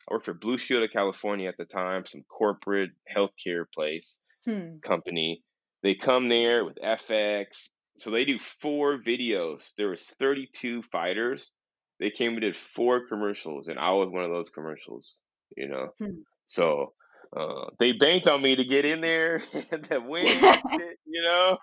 [0.10, 4.78] I worked for Blue Shield of California at the time, some corporate healthcare place Hmm.
[4.80, 5.44] company.
[5.82, 7.74] They come there with FX.
[7.98, 9.74] So they do four videos.
[9.76, 11.54] There was 32 fighters.
[12.00, 15.16] They came and did four commercials, and I was one of those commercials,
[15.56, 15.90] you know.
[15.98, 16.20] Hmm.
[16.46, 16.94] So
[17.36, 21.58] uh, they banked on me to get in there and then win, shit, you know.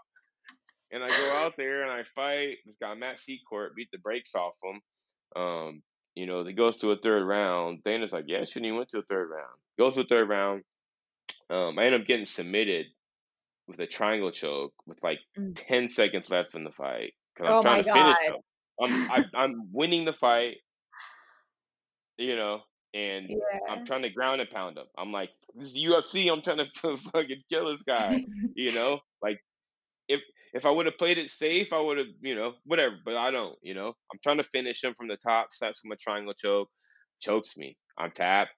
[0.91, 2.59] And I go out there and I fight.
[2.67, 4.81] This guy Matt Secor beat the brakes off him.
[5.35, 5.83] Um,
[6.15, 7.83] you know, it goes to a third round.
[7.85, 9.59] Dana's like, yeah, shouldn't he went to a third round?
[9.79, 10.63] Goes to a third round.
[11.49, 12.87] Um, I end up getting submitted
[13.67, 15.55] with a triangle choke with like Mm.
[15.55, 18.27] 10 seconds left in the fight because Oh I'm trying my to finish God.
[18.27, 18.41] them.
[18.81, 20.59] I'm, I, I'm winning the fight,
[22.19, 22.63] you know,
[22.95, 23.31] and
[23.69, 24.87] I'm trying to ground and pound him.
[24.99, 26.29] I'm like, this is UFC.
[26.29, 26.65] I'm trying to
[26.97, 28.23] fucking kill this guy,
[28.55, 29.01] you know?
[29.23, 29.39] Like,
[30.09, 30.23] if
[30.55, 32.97] if I would have played it safe, I would have, you know, whatever.
[33.05, 33.89] But I don't, you know.
[34.13, 36.71] I'm trying to finish him from the top, slaps him a triangle choke,
[37.21, 37.79] chokes me.
[37.99, 38.53] I'm tapped.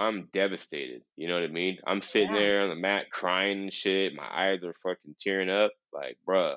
[0.00, 1.02] I'm devastated.
[1.16, 1.78] You know what I mean?
[1.86, 2.38] I'm sitting Yeah.
[2.40, 4.14] there on the mat crying and shit.
[4.14, 5.72] My eyes are fucking tearing up.
[5.92, 6.56] Like, bruh,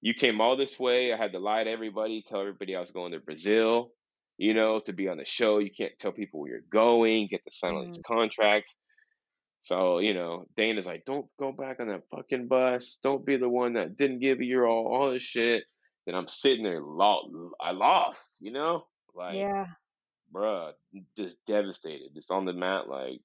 [0.00, 1.12] you came all this way.
[1.12, 3.92] I had to lie to everybody, tell everybody I was going to Brazil,
[4.38, 5.58] you know, to be on the show.
[5.58, 8.04] You can't tell people where you're going, get to sign all these Mm.
[8.04, 8.74] contracts.
[9.60, 12.98] So, you know, Dana's like, don't go back on that fucking bus.
[13.02, 15.68] Don't be the one that didn't give you your all, all this shit.
[16.06, 18.88] And I'm sitting there, lo- I lost, you know?
[19.14, 19.66] Like, Yeah.
[20.32, 20.74] Bruh,
[21.16, 22.14] just devastated.
[22.14, 23.20] Just on the mat, like,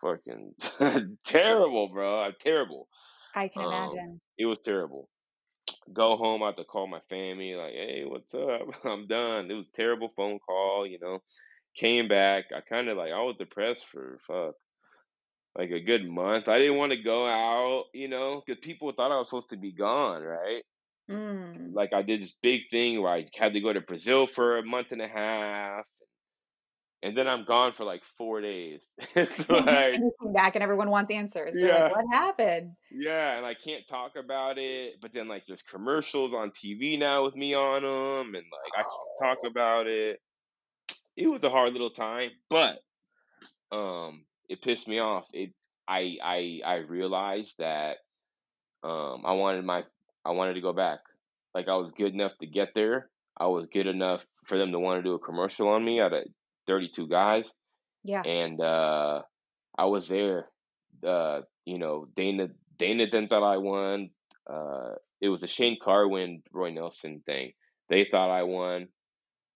[0.00, 0.54] fucking
[1.24, 2.20] terrible, bro.
[2.20, 2.88] I'm terrible.
[3.34, 4.22] I can Um, imagine.
[4.38, 5.10] it was terrible.
[5.92, 8.62] Go home, I have to call my family, like, hey, what's up?
[8.86, 9.50] I'm done.
[9.50, 11.20] It was a terrible phone call, you know.
[11.76, 12.46] Came back.
[12.54, 14.56] I kind of like, I was depressed for fuck,
[15.56, 16.48] like a good month.
[16.48, 19.56] I didn't want to go out, you know, because people thought I was supposed to
[19.56, 20.64] be gone, right?
[21.10, 21.74] Mm.
[21.74, 24.66] Like I did this big thing where I had to go to Brazil for a
[24.66, 25.88] month and a half,
[27.04, 28.82] and then I'm gone for like four days.
[29.14, 31.54] it's like, and you come back and everyone wants answers.
[31.54, 31.84] Yeah.
[31.84, 32.72] like, what happened?
[32.90, 34.94] Yeah, and I can't talk about it.
[35.02, 38.82] But then, like, there's commercials on TV now with me on them, and like, I
[38.82, 40.18] can't talk about it.
[41.14, 42.78] It was a hard little time, but
[43.70, 45.28] um, it pissed me off.
[45.34, 45.52] It,
[45.86, 47.98] I, I, I realized that
[48.82, 49.84] um, I wanted my,
[50.24, 51.00] I wanted to go back.
[51.54, 53.08] Like, I was good enough to get there.
[53.36, 56.12] I was good enough for them to want to do a commercial on me out
[56.12, 56.24] of
[56.66, 57.52] 32 guys
[58.04, 58.22] Yeah.
[58.22, 59.22] and uh,
[59.76, 60.48] I was there.
[61.06, 64.10] Uh, you know, Dana Dana then thought I won.
[64.48, 67.52] Uh, it was a Shane Carwin Roy Nelson thing.
[67.88, 68.88] They thought I won.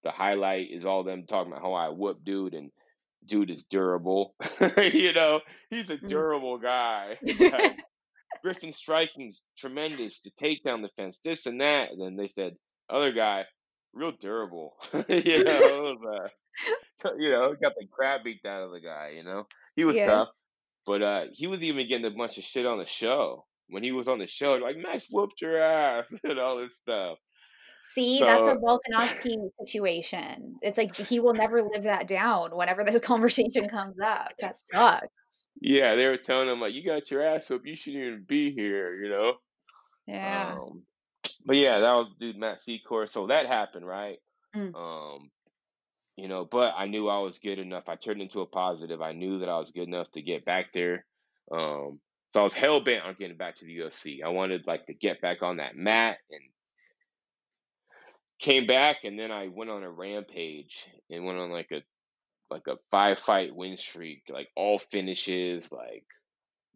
[0.02, 2.70] The highlight is all them talking about how I whooped dude and
[3.26, 4.35] dude is durable.
[4.92, 6.09] you know, he's a Mm.
[6.09, 7.16] durable guy.
[7.38, 7.78] Like,
[8.42, 10.22] Griffin striking's tremendous.
[10.22, 11.90] To take down the takedown defense, this and that.
[11.90, 12.55] And then they said,
[12.90, 13.46] other guy,
[13.92, 14.74] real durable.
[14.92, 15.01] you
[15.44, 16.31] know, was,
[17.05, 19.12] uh, you know, got the crap beat out of the guy.
[19.16, 19.46] You know,
[19.77, 20.07] he was Yeah.
[20.07, 20.29] tough,
[20.87, 23.44] but uh, he was even getting a bunch of shit on the show.
[23.70, 27.18] When he was on the show, like Max whooped your ass and all this stuff.
[27.88, 30.57] See, that's a So Volkanovski situation.
[30.61, 34.33] It's like he will never live that down whenever this conversation comes up.
[34.40, 35.46] That sucks.
[35.61, 37.62] yeah, they were telling him like, "You got your ass up.
[37.64, 39.35] You shouldn't even be here." You know.
[40.07, 40.55] Yeah.
[40.59, 40.83] Um,
[41.46, 43.09] but yeah, that was dude Matt Secor.
[43.09, 44.18] So that happened, right?
[44.55, 44.74] Mm.
[44.74, 45.31] Um,
[46.16, 47.88] you know, but I knew I was good enough.
[47.88, 49.01] I turned into a positive.
[49.01, 51.07] I knew that I was good enough to get back there.
[51.51, 52.01] Um,
[52.33, 54.22] so I was hell bent on getting back to the UFC.
[54.22, 56.42] I wanted like to get back on that mat and
[58.38, 61.83] came back and then I went on a rampage and went on like a
[62.51, 66.07] like a five fight win streak, like all finishes, like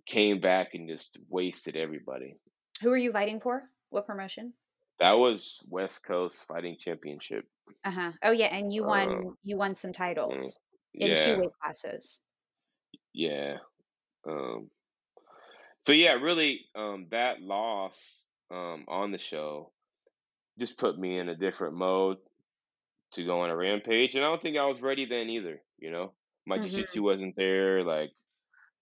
[0.06, 2.36] came back and just wasted everybody.
[2.82, 3.70] Who are you fighting for?
[3.88, 4.54] What promotion?
[5.00, 7.46] That was West Coast Fighting Championship.
[7.84, 8.12] Uh-huh.
[8.22, 10.60] Oh yeah, and you Uh, won you won some titles
[10.98, 12.22] in two weight classes.
[13.12, 13.58] yeah.
[14.26, 14.70] Um,
[15.84, 19.72] so yeah, really, um, that loss um, on the show
[20.62, 22.18] just put me in a different mode
[23.12, 25.60] to go on a rampage, and I don't think I was ready then either.
[25.78, 26.14] You know,
[26.46, 28.12] my hmm jiu-jitsu wasn't there, like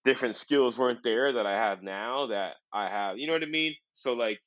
[0.03, 3.17] different skills weren't there that I have now that I have.
[3.17, 3.75] You know what I mean?
[3.93, 4.39] So like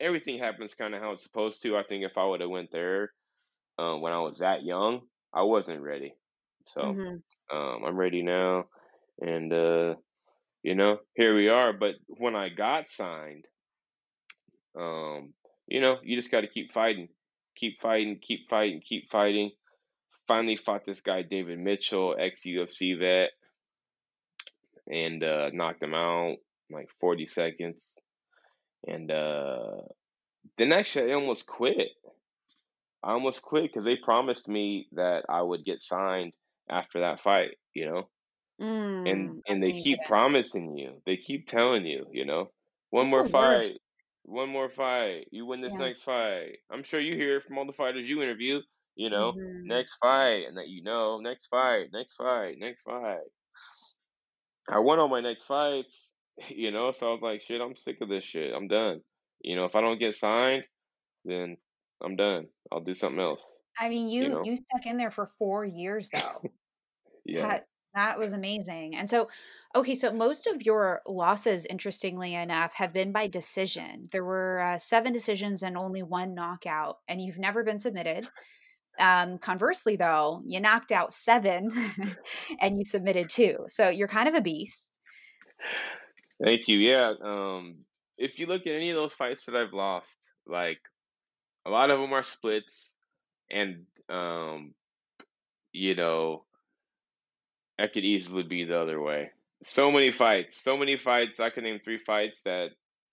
[0.00, 1.76] everything happens kind of how it's supposed to.
[1.76, 3.12] I think if I would have went there
[3.78, 5.02] um, when I was that young,
[5.34, 6.14] I wasn't ready.
[6.66, 7.16] So hmm
[7.52, 8.66] um, I'm ready now,
[9.20, 9.96] and uh,
[10.62, 11.72] you know, here we are.
[11.72, 13.46] But when I got signed,
[14.78, 15.34] um,
[15.66, 17.08] you know, you just got to keep fighting,
[17.54, 19.50] keep fighting, keep fighting, keep fighting.
[20.26, 23.30] Finally fought this guy David Mitchell, ex UFC vet,
[24.90, 26.36] and uh, knocked him out
[26.68, 27.96] in like 40 seconds.
[28.86, 29.82] And uh,
[30.58, 31.88] then actually, I almost quit.
[33.04, 36.34] I almost quit because they promised me that I would get signed
[36.68, 37.56] after that fight.
[37.72, 38.08] You know,
[38.60, 41.02] Mm, and and and they keep promising you.
[41.04, 42.06] They keep telling you.
[42.10, 42.50] You know,
[42.90, 43.72] one That's more fight, worst.
[44.26, 45.28] One more fight.
[45.32, 45.78] You win this Yeah.
[45.78, 46.58] next fight.
[46.70, 48.60] I'm sure you hear from all the fighters you interview.
[48.96, 53.20] You know, hmm next fight, and that you know, next fight, next fight, next fight.
[54.68, 56.14] I won all my next fights,
[56.48, 58.54] you know, so I was like, shit, I'm sick of this shit.
[58.54, 59.02] I'm done.
[59.40, 60.64] You know, if I don't get signed,
[61.24, 61.56] then
[62.02, 62.48] I'm done.
[62.72, 63.52] I'll do something else.
[63.78, 64.44] I mean, You you know?
[64.44, 66.42] you stuck in there for four years though.
[67.24, 67.42] Yeah.
[67.42, 68.94] That that was amazing.
[68.94, 69.28] And so,
[69.74, 74.08] okay, so most of your losses, interestingly enough, have been by decision.
[74.12, 78.28] There were uh, seven decisions and only one knockout, and you've never been submitted.
[78.98, 81.70] Um, conversely, though, you knocked out seven
[82.60, 83.56] and you submitted two.
[83.66, 84.98] So you're kind of a beast.
[86.42, 86.78] Thank you.
[86.78, 87.14] Yeah.
[87.22, 87.76] Um,
[88.18, 90.80] if you look at any of those fights that I've lost, like
[91.66, 92.94] a lot of them are splits,
[93.50, 94.74] and um,
[95.72, 96.45] you know,
[97.78, 99.30] I could easily be the other way.
[99.62, 101.40] So many fights, so many fights.
[101.40, 102.70] I can name three fights that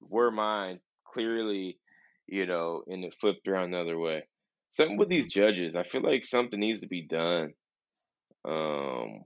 [0.10, 1.78] were mine clearly,
[2.28, 4.24] you know, and it flipped around the other way.
[4.72, 7.54] Something with these judges, I feel like something needs to be done.
[8.46, 9.24] Um,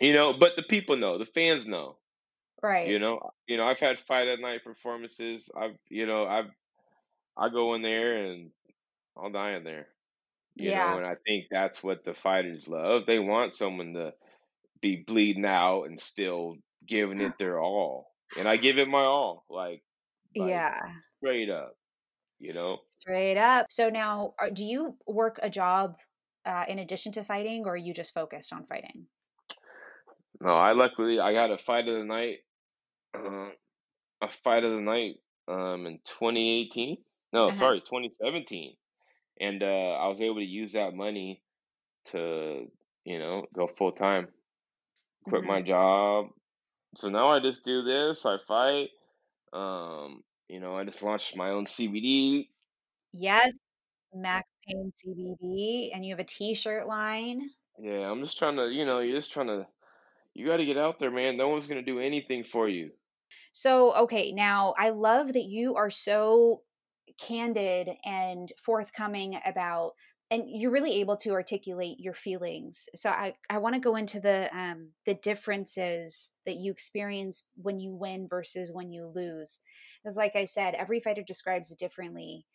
[0.00, 1.96] you know, but the people know, the fans know.
[2.62, 2.88] Right?
[2.88, 5.50] You know, you know, I've had fight at night performances.
[5.56, 6.50] I've, you know, I've
[7.36, 8.50] I go in there and
[9.16, 9.88] I'll die in there.
[10.56, 10.98] You know, Yeah.
[10.98, 13.06] and I think that's what the fighters love.
[13.06, 14.14] They want someone to
[14.80, 18.14] be bleeding out and still giving it their all.
[18.36, 19.84] And I give it my all, like
[20.36, 21.02] like Yeah.
[21.20, 21.76] straight up,
[22.40, 22.80] you know.
[22.86, 23.66] Straight up.
[23.70, 26.00] So now, are, do you work a job
[26.44, 29.08] uh, in addition to fighting, or are you just focused on fighting?
[30.40, 32.40] No, I luckily I got a fight of the night,
[33.14, 33.50] uh,
[34.22, 35.16] a fight of the night,
[35.48, 37.04] um, in 2018.
[37.32, 37.70] No, Uh-huh.
[37.70, 38.76] sorry, 2017,
[39.40, 41.42] and uh, I was able to use that money
[42.06, 42.70] to,
[43.04, 44.28] you know, go full time,
[45.24, 46.28] quit hmm my job.
[46.96, 48.26] So now I just do this.
[48.26, 48.90] I fight.
[49.52, 52.50] Um, you know, I just launched my own CBD.
[53.12, 53.52] Yes,
[54.14, 57.50] Max Payne CBD, and you have a T-shirt line.
[57.78, 59.66] Yeah, I'm just trying to, you know, you're just trying to,
[60.34, 61.36] you got to get out there, man.
[61.38, 62.92] No one's gonna do anything for you.
[63.52, 66.62] So, okay, now I love that you are so
[67.18, 69.92] candid and forthcoming about
[70.28, 72.88] and you're really able to articulate your feelings.
[72.94, 77.78] So I I want to go into the um the differences that you experience when
[77.78, 79.60] you win versus when you lose.
[80.02, 82.46] Because like I said, every fighter describes it differently.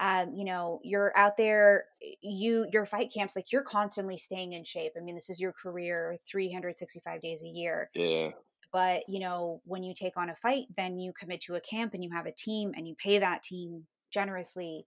[0.00, 1.84] Um, you know, you're out there,
[2.20, 4.92] you your fight camps like you're constantly staying in shape.
[4.96, 8.30] I mean, this is your career 365 days a year Yeah,
[8.72, 11.94] But, you know, when you take on a fight, then you commit to a camp
[11.94, 14.86] and you have a team and you pay that team generously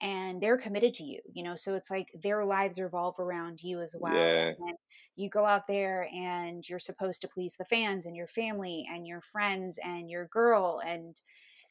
[0.00, 3.80] and they're committed to you, you know, so it's like their lives revolve around you
[3.80, 4.14] as well.
[4.16, 4.52] Yeah.
[4.58, 4.76] And
[5.14, 9.06] you go out there and you're supposed to please the fans and your family and
[9.06, 11.20] your friends and your girl and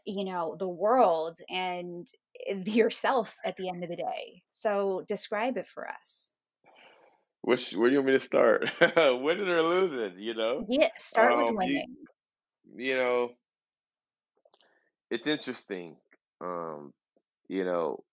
[0.06, 2.08] you know the world and
[2.48, 6.34] eh, yourself at the end of the day so describe it for us
[7.42, 8.72] Which where do you want me to start?
[8.96, 10.68] Winning or losing, you know?
[10.68, 11.96] yeah start with Um, you winning
[12.76, 13.36] you know,
[15.12, 15.98] it's interesting.
[16.42, 16.94] Um,
[17.48, 18.04] you know,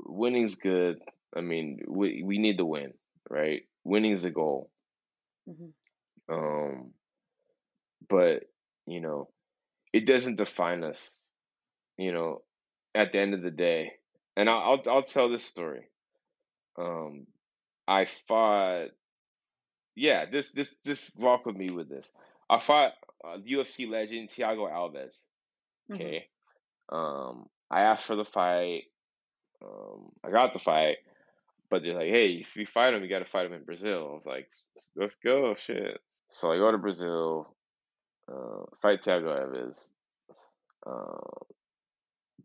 [0.00, 0.98] winning's good.
[1.36, 2.94] I mean, we we need to win,
[3.30, 3.62] right?
[3.84, 4.70] Winning is the goal.
[5.46, 5.70] hmm
[6.28, 6.94] Um,
[8.08, 8.44] but
[8.86, 9.28] you know,
[9.92, 11.22] it doesn't define us.
[11.98, 12.42] You know,
[12.94, 13.92] at the end of the day,
[14.36, 15.88] and I'll I'll, I'll tell this story.
[16.78, 17.26] Um,
[17.88, 18.90] I fought.
[19.96, 22.12] Yeah, this this this walk with me with this.
[22.48, 25.22] I fought uh, UFC legend Thiago Alves.
[25.88, 26.28] hmm Okay.
[26.90, 28.84] Um, I asked for the fight.
[29.64, 30.98] Um, I got the fight,
[31.70, 34.08] but they're like, "Hey, if you fight him, you got to fight him in Brazil."
[34.10, 34.50] I was like,
[34.96, 37.54] "Let's go, shit." So I go to Brazil,
[38.28, 39.90] uh, fight Thiago Alves,
[40.86, 41.44] uh,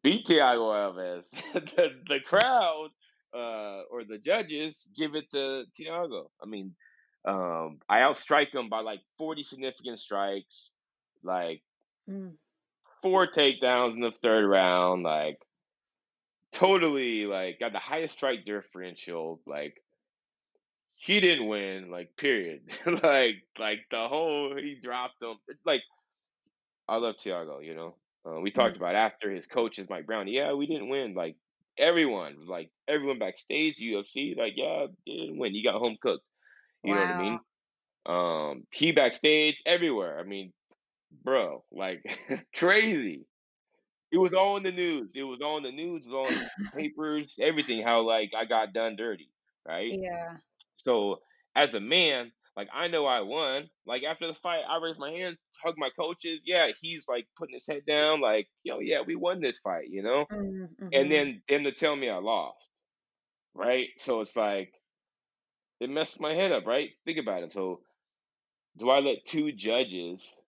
[0.02, 1.30] beat Thiago Alves.
[1.54, 2.90] the the crowd
[3.34, 6.30] uh, or the judges give it to Thiago.
[6.42, 6.76] I mean,
[7.26, 10.72] um, I outstrike him by like forty significant strikes,
[11.24, 11.62] like
[12.10, 12.34] mm
[13.02, 15.38] four takedowns in the third round, like
[16.52, 19.42] totally like got the highest strike differential.
[19.46, 19.82] Like
[20.94, 22.62] he didn't win, like period.
[23.04, 25.36] like like the whole he dropped him.
[25.66, 25.84] Like
[26.88, 27.96] I love Thiago, you know.
[28.26, 28.78] Uh, we talked mm.
[28.80, 30.28] about after his coach is Mike Brown.
[30.28, 31.14] Yeah, we didn't win.
[31.14, 31.36] Like
[31.78, 35.56] everyone, like everyone backstage, UFC, like yeah, didn't win.
[35.56, 36.26] You got home cooked.
[36.84, 37.40] You know what I mean?
[38.06, 40.18] Um, he backstage everywhere.
[40.20, 40.54] I mean,
[41.24, 42.04] bro, like
[42.56, 43.26] crazy.
[44.12, 45.14] It was all in the news.
[45.16, 46.06] It was all in the news.
[46.06, 47.38] It was all in the papers.
[47.42, 47.84] Everything.
[47.84, 49.30] How like I got done dirty,
[49.68, 49.92] right?
[49.92, 50.38] yeah
[50.78, 51.20] So
[51.56, 53.70] as a man, like I know I won.
[53.86, 56.42] Like after the fight, I raised my hands, hug my coaches.
[56.46, 60.02] Yeah, he's like putting his head down, like yo, yeah, we won this fight, you
[60.02, 60.26] know.
[60.30, 61.10] And mm-hmm.
[61.10, 62.70] then them to tell me I lost,
[63.54, 63.90] right?
[63.98, 64.74] So it's like
[65.80, 66.94] it messed my head up, right?
[67.06, 67.54] Think about it.
[67.54, 67.82] So
[68.78, 70.40] do I let two judges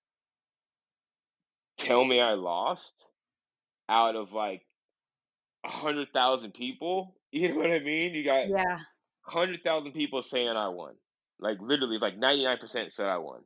[1.81, 2.95] tell me I lost
[3.89, 4.63] out of like
[5.65, 7.15] a hundred thousand people?
[7.33, 8.13] You know what I mean?
[8.13, 8.79] You got yeah
[9.21, 10.95] hundred thousand people saying I won.
[11.39, 13.41] Like literally, like ninety nine percent said I won,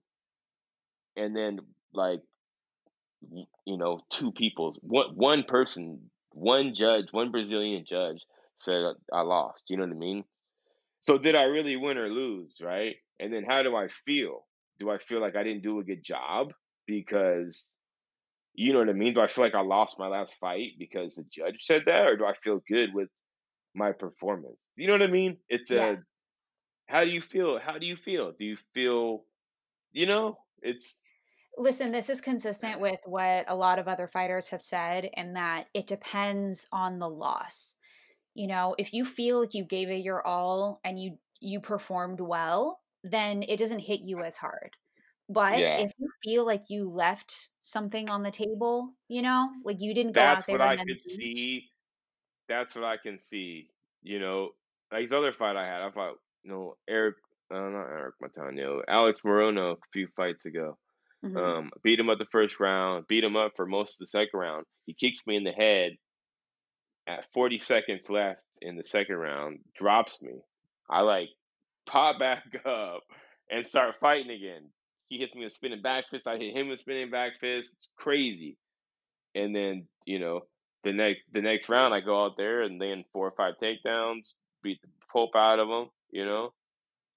[1.16, 1.60] and then
[1.94, 2.22] like
[3.66, 8.26] you know, two people, one one person, one judge, one Brazilian judge
[8.60, 8.84] said
[9.14, 9.64] I lost.
[9.70, 10.24] You know what I mean?
[11.02, 12.96] So did I really win or lose, right?
[13.20, 14.46] And then how do I feel?
[14.80, 16.54] Do I feel like I didn't do a good job
[16.86, 17.70] because
[18.56, 19.14] you know what I mean?
[19.14, 22.18] Do I feel like I lost my last fight because the judge said that, or
[22.18, 23.10] do I feel good with
[23.74, 24.64] my performance?
[24.76, 25.38] You know what I mean?
[25.50, 26.02] It's a yes
[26.88, 27.60] how do you feel?
[27.60, 28.32] How do you feel?
[28.38, 29.24] Do you feel,
[29.92, 31.00] you know, it's
[31.58, 35.68] Listen, this is consistent with what a lot of other fighters have said, in that
[35.74, 37.76] it depends on the loss.
[38.34, 42.20] You know, if you feel like you gave it your all and you you performed
[42.20, 44.72] well, then it doesn't hit you as hard.
[45.30, 45.80] But yeah.
[45.80, 45.94] if
[46.26, 50.44] feel like you left something on the table, you know, like you didn't go out
[50.44, 51.70] That's there what and I could see.
[52.48, 53.72] That's what I can see.
[54.04, 54.52] You know,
[54.92, 57.18] like the other fight I had, I fought, you know, Eric,
[57.52, 60.78] uh, not Eric Matano, Alex Morono a few fights ago.
[61.24, 64.08] hmm Um, beat him up the first round, beat him up for most of the
[64.08, 64.66] second round.
[64.86, 65.94] He kicks me in the head
[67.08, 70.42] at 40 seconds left in the second round, drops me.
[70.90, 71.30] I like
[71.86, 73.04] pop back up
[73.52, 74.72] and start fighting again.
[75.10, 76.28] He hits me with a spinning back fist.
[76.28, 77.74] I hit him with a spinning back fist.
[77.78, 78.58] It's crazy.
[79.36, 80.42] And then, you know,
[80.84, 84.34] the next the next round I go out there and then four or five takedowns,
[84.64, 86.54] beat the pulp out of him, you know,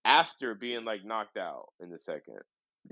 [0.04, 2.40] after being like knocked out in the second.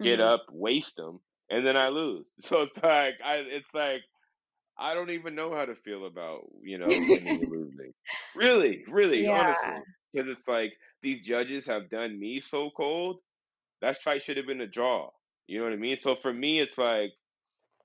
[0.00, 1.20] Get hmm up, waste him,
[1.50, 2.26] and then I lose.
[2.40, 4.02] So it's like I it's like
[4.78, 7.02] I don't even know how to feel about, you know,
[7.48, 7.92] losing.
[8.34, 9.30] Really, really, yeah.
[9.30, 9.82] honestly.
[10.12, 10.72] Because it's like
[11.02, 13.20] these judges have done me so cold.
[13.80, 15.10] That fight should have been a draw.
[15.46, 15.96] You know what I mean?
[15.96, 17.12] So for me, it's like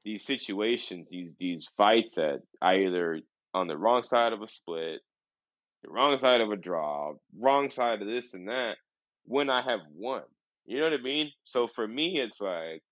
[0.03, 3.19] these situations, these these fights that I either
[3.53, 5.01] on the wrong side of a split,
[5.83, 8.77] the wrong side of a draw, wrong side of this and that,
[9.25, 10.23] when I have won.
[10.65, 11.31] You know what I mean?
[11.43, 12.83] So for me, it's like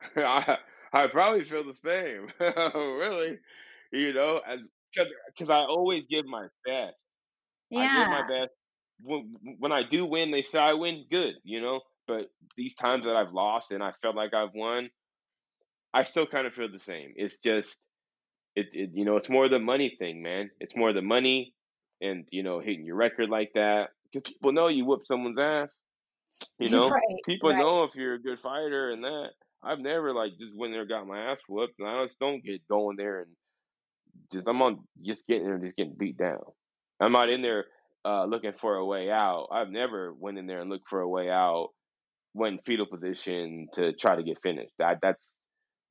[0.16, 0.58] I
[0.92, 2.28] I probably feel the same.
[2.40, 3.38] really,
[3.92, 4.60] you know, as
[4.94, 7.08] because I always give my best.
[7.70, 7.80] Yeah.
[7.82, 8.52] I give my best.
[9.02, 11.06] When when I do win, they say I win.
[11.10, 11.80] Good, you know.
[12.06, 12.26] But
[12.56, 14.90] these times that I've lost and I felt like I've won,
[15.92, 17.12] I still kind of feel the same.
[17.16, 17.80] It's just
[18.54, 20.50] it, it you know, it's more the money thing, man.
[20.60, 21.54] It's more the money
[22.00, 23.90] and you know, hitting your record like that.
[24.12, 25.70] Because people know you whoop someone's ass.
[26.58, 27.58] You know, right, people right.
[27.58, 29.30] know if you're a good fighter and that.
[29.62, 32.68] I've never like just went there got my ass whooped, and I just don't get
[32.68, 33.30] going there and
[34.32, 36.40] just I'm on just getting there and just getting beat down.
[37.00, 37.64] I'm not in there
[38.04, 39.48] uh, looking for a way out.
[39.50, 41.70] I've never went in there and looked for a way out,
[42.36, 44.74] went fetal position to try to get finished.
[44.78, 45.38] That that's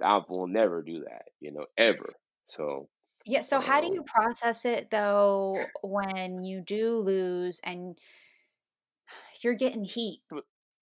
[0.02, 2.14] I will never do that, you know, ever.
[2.50, 2.90] So
[3.26, 8.00] Yeah, so how do um, you process it though when you do lose and
[9.42, 10.22] you're getting heat?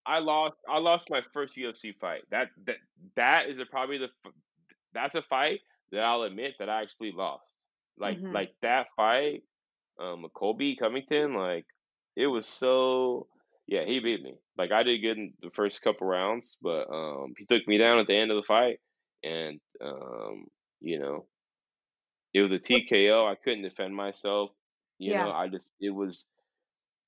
[0.05, 0.55] I lost.
[0.67, 2.23] I lost my first UFC fight.
[2.29, 2.77] That that
[3.15, 4.09] that is a, probably the
[4.93, 5.61] that's a fight
[5.91, 7.45] that I'll admit that I actually lost.
[7.97, 8.31] Like Mhm.
[8.31, 9.43] like that fight,
[9.99, 11.65] um, Colby Covington, like
[12.15, 13.27] it was so.
[13.73, 14.35] Yeah, he beat me.
[14.57, 17.99] Like I did good in the first couple rounds, but um, he took me down
[17.99, 18.79] at the end of the fight,
[19.23, 20.45] and um,
[20.81, 21.27] you know,
[22.33, 23.25] it was a TKO.
[23.27, 24.51] I couldn't defend myself.
[24.99, 26.25] You know, I just it was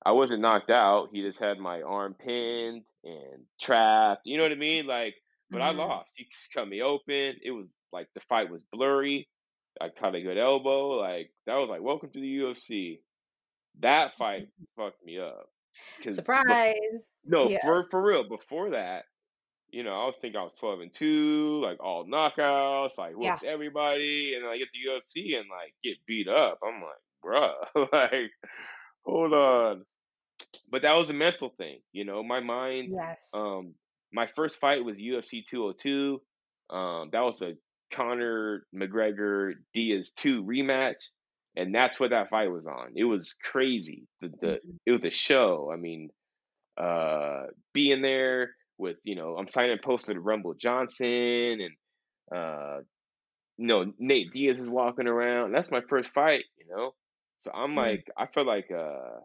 [0.05, 1.09] I wasn't knocked out.
[1.13, 4.24] He just had my arm pinned and trapped.
[4.26, 4.88] You know what I mean?
[4.88, 5.16] Like,
[5.51, 5.78] but I Mhm.
[5.78, 6.13] lost.
[6.18, 7.38] He just cut me open.
[7.43, 9.30] It was like the fight was blurry.
[9.82, 10.89] I caught a good elbow.
[10.99, 13.01] Like that was like welcome to the UFC.
[13.80, 15.49] That fight fucked me up.
[16.07, 17.11] Surprise.
[17.26, 17.61] no, Yeah.
[17.65, 18.28] for for real.
[18.28, 19.05] Before that,
[19.69, 23.38] you know, I was thinking I was twelve and two, like all knockouts, like Yeah.
[23.45, 26.59] everybody, and then I get the UFC and like get beat up.
[26.63, 28.32] I'm like, bruh, like,
[29.05, 29.86] hold on.
[30.69, 32.23] But that was a mental thing, you know.
[32.23, 33.32] My mind, Yes.
[33.34, 33.76] um,
[34.11, 36.21] my first fight was UFC 202.
[36.69, 37.55] Um, that was a
[37.91, 41.03] Conor McGregor Diaz 2 rematch,
[41.55, 42.93] and that's what that fight was on.
[42.95, 44.07] It was crazy.
[44.21, 44.79] The the Mhm.
[44.85, 45.71] it was a show.
[45.73, 46.09] I mean,
[46.77, 51.71] uh, being there with you know, I'm signing poster to Rumble Johnson and
[52.35, 52.79] uh,
[53.57, 55.53] you know, Nate Diaz is walking around.
[55.53, 56.95] That's my first fight, you know.
[57.39, 57.75] So I'm Mm.
[57.75, 59.19] like, I feel like uh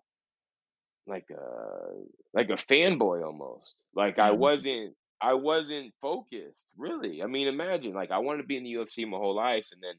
[1.07, 1.91] like a
[2.33, 3.75] like a fanboy almost.
[3.95, 7.23] Like I wasn't I wasn't focused really.
[7.23, 9.83] I mean, imagine like I wanted to be in the UFC my whole life, and
[9.83, 9.95] then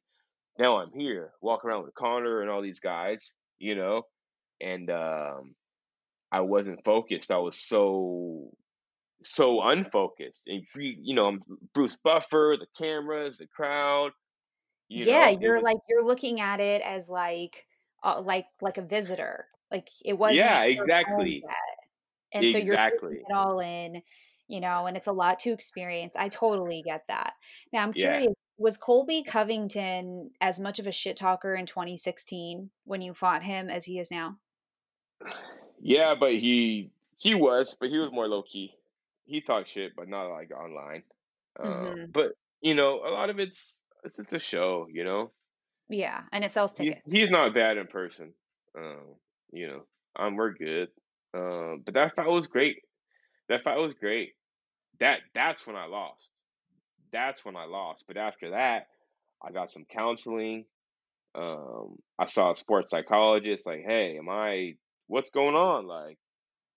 [0.62, 4.04] now I'm here walking around with Conor and all these guys, you know,
[4.62, 5.56] and um,
[6.32, 7.32] I wasn't focused.
[7.32, 8.52] I was so
[9.24, 11.42] so unfocused, and you you know, I'm
[11.74, 14.12] Bruce Buffer, the cameras, the crowd,
[14.88, 17.66] you Yeah, know, you're was like you're looking at it as like
[18.04, 19.48] uh, like like a visitor.
[19.72, 21.44] Like it wasn't yeah, exactly.
[22.34, 24.02] And so you're exactly, it all in,
[24.48, 26.16] you know, and it's a lot to experience.
[26.16, 27.34] I totally get that.
[27.74, 28.26] Now I'm yeah.
[28.62, 33.70] Was Colby Covington as much of a shit talker in 2016 when you fought him
[33.70, 34.38] as he is now?
[35.80, 38.76] Yeah, but he he was, but he was more low key.
[39.26, 41.04] He talked shit, but not like online.
[41.60, 44.88] Um, hmm but you know, a lot of it's it's just a show.
[44.92, 45.32] You know,
[45.90, 47.14] Yeah, and it sells he's tickets.
[47.14, 48.34] he's not bad in person.
[48.78, 49.16] Um,
[49.52, 49.84] you know,
[50.16, 50.90] um, we're good.
[51.34, 52.78] Um, but that fight was great.
[53.50, 54.34] That fight was great.
[55.00, 56.30] That that's when I lost.
[57.12, 58.06] That's when I lost.
[58.08, 58.88] But after that,
[59.44, 60.66] I got some counseling.
[61.36, 63.68] Um, I saw a sports psychologist.
[63.68, 64.76] Like, hey, am I?
[65.08, 65.88] What's going on?
[65.88, 66.18] Like.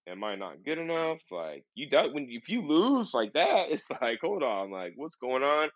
[0.08, 1.20] am I not good enough?
[1.30, 5.16] Like you do when if you lose like that, it's like hold on, like what's
[5.16, 5.70] going on?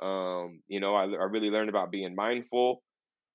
[0.00, 2.82] Um, you know, I I really learned about being mindful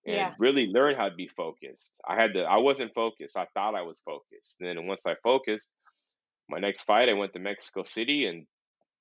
[0.07, 0.35] and Yeah.
[0.39, 1.99] really learn how to be focused.
[2.07, 3.37] I had to I wasn't focused.
[3.37, 4.57] I thought I was focused.
[4.59, 5.71] And then once I focused,
[6.49, 8.47] my next fight I went to Mexico City and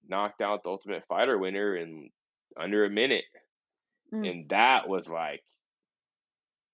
[0.08, 2.10] knocked out the Ultimate Fighter winner in
[2.56, 3.24] under a minute.
[4.12, 4.30] Mm.
[4.30, 5.44] And that was like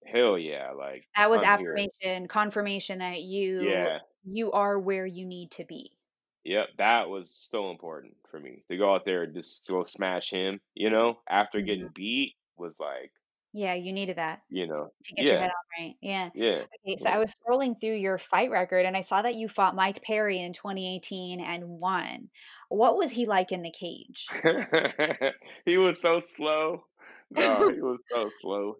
[0.06, 1.86] hell yeah, like That was I'm here.
[2.02, 4.00] affirmation, confirmation that you Yeah.
[4.24, 5.96] you are where you need to be.
[6.44, 10.30] Yep, that was so important for me to go out there and just go smash
[10.30, 10.60] him.
[10.74, 13.12] You know, after hmm getting beat was like,
[13.52, 15.94] Yeah, you needed that you know, to get your head on right.
[16.00, 16.30] Yeah.
[16.34, 17.16] yeah, Okay, so yeah.
[17.16, 20.38] I was scrolling through your fight record and I saw that you fought Mike Perry
[20.40, 22.30] in 2018 and won.
[22.68, 24.26] What was he like in the cage?
[25.66, 26.84] he was so slow.
[27.30, 28.76] No, he was so slow.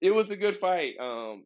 [0.00, 0.94] It was a good fight.
[0.98, 1.44] Um,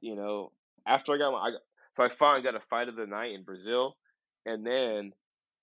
[0.00, 0.52] you know,
[0.86, 1.60] after I got my, I got,
[1.94, 3.96] so I fought and got a fight of the night in Brazil,
[4.46, 5.12] and then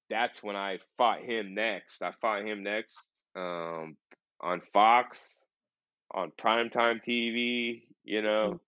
[0.09, 2.01] that's when I fought him next.
[2.01, 3.95] I fought him next um,
[4.41, 5.41] on Fox,
[6.15, 8.55] on primetime TV, you Mm.
[8.55, 8.61] know,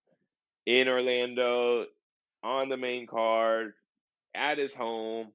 [0.66, 1.86] in Orlando,
[2.42, 3.74] on the main card,
[4.34, 5.32] at his home,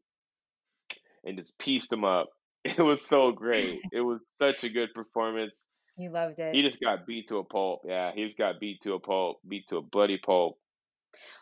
[1.23, 2.29] and just pieced him up.
[2.65, 3.83] It was so great.
[3.91, 5.67] It was such a good performance.
[5.95, 6.59] He loved it.
[6.59, 7.81] He just got beat to a pulp.
[7.85, 10.59] Yeah, he just got beat to a pulp, beat to a bloody pulp.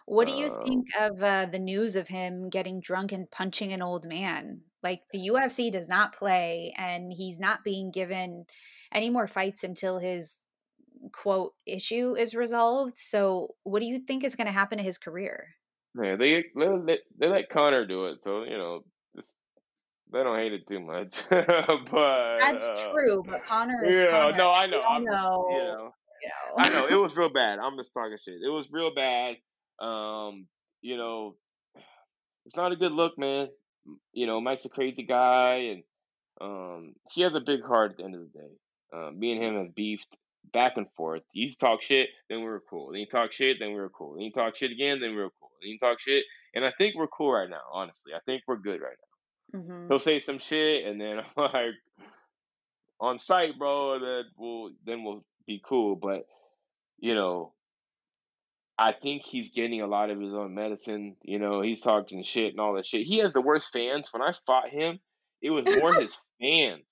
[0.05, 3.72] What do you Um, think of uh, the news of him getting drunk and punching
[3.74, 4.63] an old man?
[4.84, 8.45] Like the UFC does not play, and he's not being given
[8.91, 10.39] any more fights until his
[11.14, 12.95] quote issue is resolved.
[12.95, 15.47] So, what do you think is going to happen to his career?
[15.95, 18.84] yeah, they they let, they let Conor do it, so you know,
[19.16, 19.38] just
[20.12, 21.24] they don't hate it too much.
[21.30, 24.38] but That's uh, true, but Conor is yeah, Conor.
[24.38, 24.82] no, I know.
[24.82, 25.91] I'm just you know,
[26.24, 27.60] know, I know it was real bad.
[27.60, 28.41] I'm just talking shit.
[28.45, 29.36] It was real bad.
[29.82, 30.47] Um,
[30.82, 31.36] you know,
[32.45, 33.49] it's not a good look, man.
[34.14, 35.84] You know, Mike's a crazy guy, and
[36.39, 38.54] um, he has a big heart at the end of the day.
[38.93, 40.18] Um, me and him have beefed
[40.54, 41.24] back and forth.
[41.32, 42.92] He used to talk shit, then we were cool.
[42.92, 44.14] Then he talk shit, then we were cool.
[44.14, 45.52] Then he talk shit again, then we were cool.
[45.62, 47.62] Then he talk shit, and I think we're cool right now.
[47.72, 48.98] Honestly, I think we're good right
[49.54, 49.60] now.
[49.60, 51.76] hmm He'll say some shit, and then I'm like,
[53.00, 54.00] on site, bro.
[54.00, 55.96] That we'll then we'll be cool.
[55.96, 56.26] But
[57.00, 57.54] you know,
[58.78, 61.16] I think he's getting a lot of his own medicine.
[61.24, 63.08] You know, he's talking shit and all that shit.
[63.08, 64.10] He has the worst fans.
[64.14, 65.00] When I fought him,
[65.42, 66.86] it was more his fans.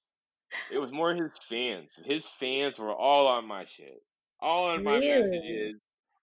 [0.72, 2.00] It was more his fans.
[2.06, 4.02] His fans were all on my shit,
[4.40, 5.22] all on my Really?
[5.22, 5.76] messages.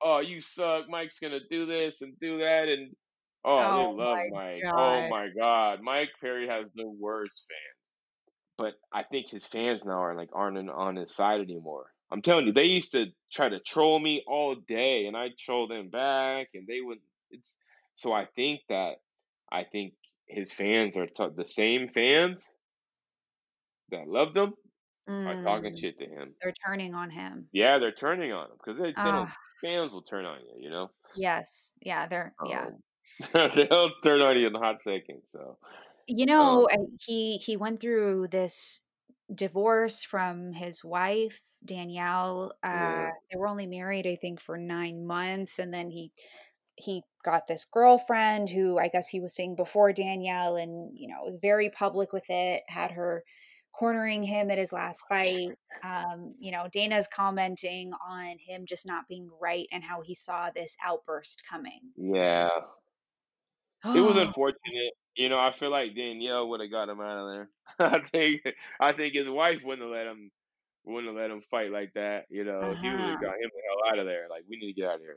[0.03, 0.89] Oh, you suck.
[0.89, 2.95] Mike's gonna do this and do that, and
[3.45, 4.65] oh, they Oh love my Mike.
[4.75, 7.77] Oh my God, Mike Perry has the worst fans.
[8.59, 11.87] But I think his fans now are like aren't on his side anymore.
[12.11, 15.67] I'm telling you, they used to try to troll me all day, and I troll
[15.67, 16.99] them back, and they would.
[17.31, 17.57] It's
[17.95, 18.97] so I think that
[19.51, 19.95] I think
[20.27, 22.49] his fans are t- the same fans
[23.91, 24.55] that loved him
[25.25, 26.37] are talking Mm, shit to him.
[26.43, 27.51] they're turning on him.
[27.53, 29.19] Yeah, they're turning on him because they, they.
[29.19, 30.91] Ah, Fans will turn on you, you know.
[31.15, 31.75] yes.
[31.81, 32.67] Yeah, they're yeah.
[32.67, 32.83] Um,
[33.33, 35.23] they'll turn on you in a hot second.
[35.27, 35.59] So,
[36.07, 38.83] You um, know, I- he he went through this
[39.35, 42.53] divorce from his wife, Danielle.
[42.63, 46.13] Uh, yeah, they were only married, I think, for nine months, and then he
[46.77, 51.23] he got this girlfriend who I guess he was seeing before Danielle, and you know
[51.25, 52.65] was very public with it.
[52.69, 53.25] Had her
[53.77, 55.51] cornering him at his last fight.
[55.85, 60.51] Um, you know, Dana's commenting on him just not being right and how he saw
[60.51, 61.81] this outburst coming.
[61.97, 62.49] yeah.
[63.85, 64.93] It was unfortunate.
[65.15, 67.49] You know, I feel like Danielle would have got him out of there.
[67.79, 70.31] I think I think his wife wouldn't have let him
[70.85, 72.25] wouldn't have let him fight like that.
[72.31, 73.23] You know, she would have uh-huh.
[73.23, 74.27] got him the hell out of there.
[74.31, 75.17] Like, we need to get out of here.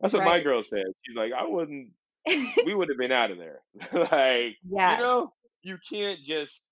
[0.00, 0.84] That's what my girl said.
[1.02, 1.90] She's like, I wouldn't.
[2.64, 3.60] We would have been out of there.
[3.92, 5.32] like, you know,
[5.62, 6.66] you can't just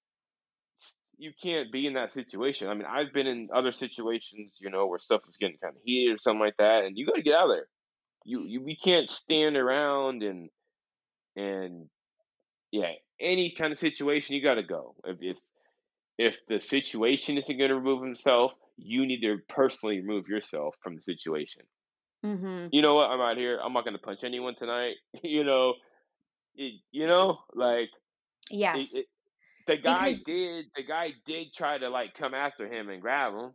[1.18, 2.68] you can't be in that situation.
[2.68, 5.82] I mean, I've been in other situations, you know, where stuff was getting kind of
[5.84, 7.68] heated or something like that, and you got to get out of there.
[8.24, 10.50] You you we can't stand around and
[11.36, 11.88] and
[12.72, 14.96] yeah, any kind of situation, you got to go.
[15.04, 15.38] If if
[16.18, 20.96] if the situation isn't going to remove himself, you need to personally remove yourself from
[20.96, 21.62] the situation.
[22.22, 22.72] Mhm.
[22.72, 23.10] You know what?
[23.10, 23.58] I'm out here.
[23.62, 24.96] I'm not going to punch anyone tonight.
[25.22, 25.74] you know,
[26.54, 27.90] it, you know, like
[28.72, 28.92] it, Yes.
[28.92, 29.06] it,
[29.66, 30.66] the guy Because did.
[30.76, 33.52] The guy did try to like come after him and grab him.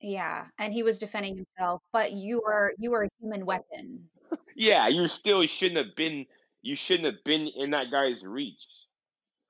[0.00, 3.46] yeah, and he was defending himself, but you were you were a human oh.
[3.46, 4.08] weapon.
[4.56, 6.26] Yeah, you still shouldn't have been.
[6.62, 8.64] You shouldn't have been in that guy's reach.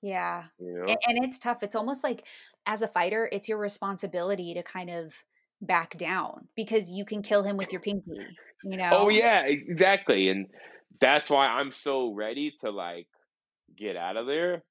[0.04, 0.44] Yeah.
[0.58, 0.96] You know.
[1.06, 1.62] and it's tough.
[1.62, 2.26] It's almost like
[2.66, 5.14] as a fighter, it's your responsibility to kind of
[5.60, 8.12] back down because you can kill him with your pinky,
[8.64, 8.90] you oh, know.
[8.92, 10.46] Oh yeah, exactly, and
[11.00, 13.06] that's why I'm so ready to like
[13.76, 14.62] get out of there.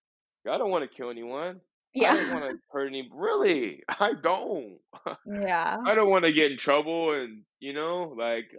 [0.50, 1.62] I don't want to kill anyone.
[1.96, 2.14] Yeah.
[2.14, 3.08] I don't want to hurt any.
[3.14, 4.80] Really, I don't.
[5.26, 5.78] Yeah.
[5.86, 8.56] I don't want to get in trouble, and you know, like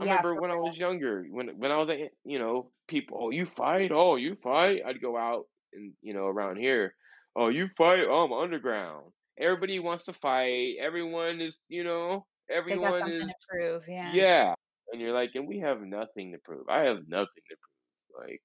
[0.00, 1.90] I Yeah, remember when I was younger, when when I was,
[2.24, 4.82] you know, people, oh, you fight, oh, you fight.
[4.84, 6.94] I'd go out and you know around here,
[7.36, 9.12] oh, you fight, oh, I'm underground.
[9.38, 10.76] Everybody wants to fight.
[10.80, 14.12] Everyone is, you know, everyone to is, prove, yeah.
[14.12, 14.54] yeah.
[14.92, 16.68] And you're like, and we have nothing to prove.
[16.68, 18.28] I have nothing to prove.
[18.28, 18.42] Like,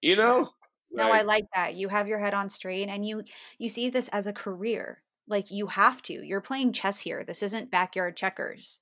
[0.00, 0.44] you Yeah.
[0.92, 1.74] No, I like, that.
[1.74, 3.22] You have your head on straight and you
[3.58, 5.02] you see this as a career.
[5.28, 6.14] Like you have to.
[6.26, 7.24] You're playing chess here.
[7.24, 8.80] This isn't backyard checkers.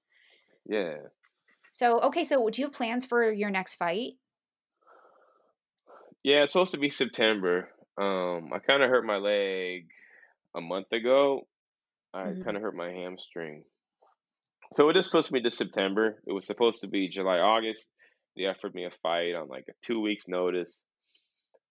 [0.66, 0.96] yeah.
[1.70, 4.14] So, okay, so do you have plans for your next fight?
[6.24, 7.68] Yeah, it's supposed to be September.
[7.96, 9.88] Um, I kind of hurt my leg
[10.56, 11.46] a month ago.
[12.14, 12.56] I kind Mhm.
[12.56, 13.64] of hurt my hamstring.
[14.72, 16.20] So it is supposed to be this September.
[16.26, 17.90] It was supposed to be July, August.
[18.36, 20.80] They offered me a fight on like a two weeks notice.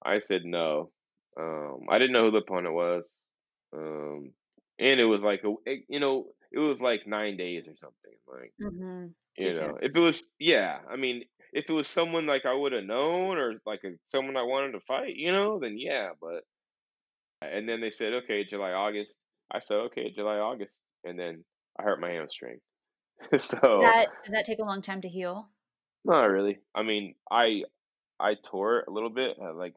[0.04, 0.92] I said no.
[1.40, 3.20] Um, I didn't know who the opponent was.
[3.76, 4.34] Um,
[4.80, 8.14] and it was like a, it- you know, it was like nine days or something.
[8.28, 9.16] Like, Mhm.
[9.40, 9.74] Too you soon.
[9.74, 12.86] know, if it was, yeah, I mean, if it was someone like I would have
[12.86, 16.44] known or like a, someone I wanted to fight, you know, then yeah, but
[17.42, 19.20] And then they said, okay, July, August.
[19.52, 20.74] I said, okay, July, August.
[21.04, 21.46] And then
[21.80, 22.60] I hurt my hamstring.
[23.40, 25.52] so Does that does that take a long time to heal?
[26.04, 26.60] not really.
[26.74, 27.64] I mean, I
[28.20, 29.38] I tore it a little bit.
[29.42, 29.76] I like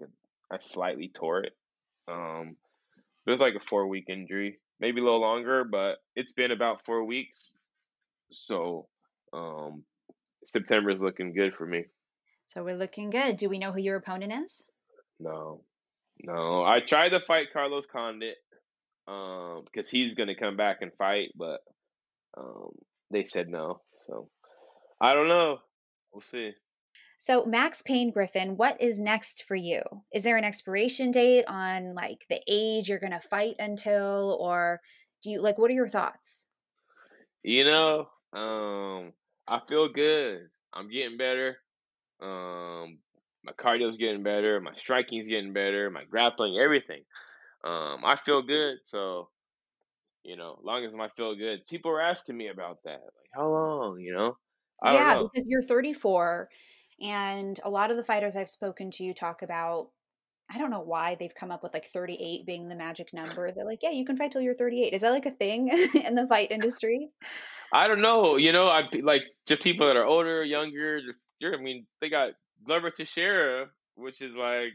[0.51, 1.53] I slightly tore it.
[2.09, 2.57] Um,
[3.26, 6.84] it was like a four week injury, maybe a little longer, but it's been about
[6.84, 7.55] four weeks.
[8.32, 8.88] So,
[9.32, 9.84] um,
[10.47, 11.84] September is looking good for me.
[12.47, 13.36] So we're looking good.
[13.36, 14.66] Do we know who your opponent is?
[15.20, 15.62] No,
[16.22, 16.64] no.
[16.64, 18.36] I tried to fight Carlos Condit,
[19.07, 21.61] um, because he's gonna come back and fight, but
[22.36, 22.70] um,
[23.11, 23.80] they said no.
[24.07, 24.28] So
[25.01, 25.61] I don't know.
[26.12, 26.53] We'll see.
[27.20, 29.82] So Max Payne Griffin, what is next for you?
[30.10, 34.80] Is there an expiration date on like the age you're going to fight until or
[35.22, 36.48] do you like what are your thoughts?
[37.42, 39.12] You know, um,
[39.46, 40.48] I feel good.
[40.72, 41.58] I'm getting better.
[42.22, 43.00] Um,
[43.44, 44.58] my cardio's getting better.
[44.58, 45.90] My striking's getting better.
[45.90, 47.02] My grappling, everything.
[47.62, 48.78] Um, I feel good.
[48.84, 49.28] So,
[50.22, 51.66] you know, long as I feel good.
[51.66, 53.02] People are asking me about that.
[53.02, 54.00] Like, how long?
[54.00, 54.38] You know,
[54.82, 55.30] I yeah, don't know.
[55.30, 56.48] because you're 34
[57.01, 59.88] and a lot of the fighters I've spoken to talk about
[60.53, 63.53] I don't know why they've come up with like 38 being the magic number.
[63.53, 64.92] They're like, yeah, you can fight till you're 38.
[64.92, 67.11] Is that like a thing in the fight industry?
[67.72, 68.36] I don't know.
[68.36, 71.01] You know, I like just people that are older, younger.
[71.01, 72.32] Just, I mean, they got
[72.64, 74.72] Glover Teixeira, which is like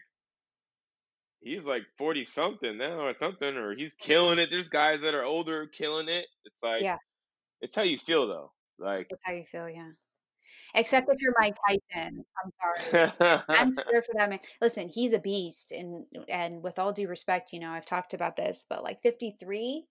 [1.41, 4.49] he's like forty something now or something, or he's killing it.
[4.49, 6.25] There's guys that are older killing it.
[6.45, 6.97] It's like Yeah,
[7.59, 8.53] it's how you feel though.
[8.79, 9.89] Like that's how you feel, yeah.
[10.73, 12.25] Except if you're Mike Tyson.
[12.43, 12.51] I'm
[12.89, 13.43] sorry.
[13.49, 14.39] I'm scared for that man.
[14.61, 18.35] Listen, he's a beast, and and with all due respect, you know, I've talked about
[18.35, 19.85] this, but like 53,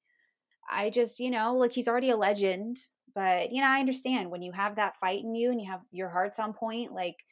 [0.68, 2.78] I just, you know, like he's already a legend.
[3.14, 5.82] But you know, I understand when you have that fight in you and you have
[5.92, 7.24] your heart's on point, like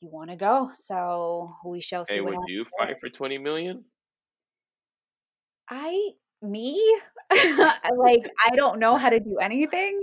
[0.00, 0.70] you want to go.
[0.74, 3.84] So we shall see hey, what would you fight for twenty million?
[5.68, 6.10] I
[6.42, 6.80] me
[7.32, 10.00] like I don't know how to do anything.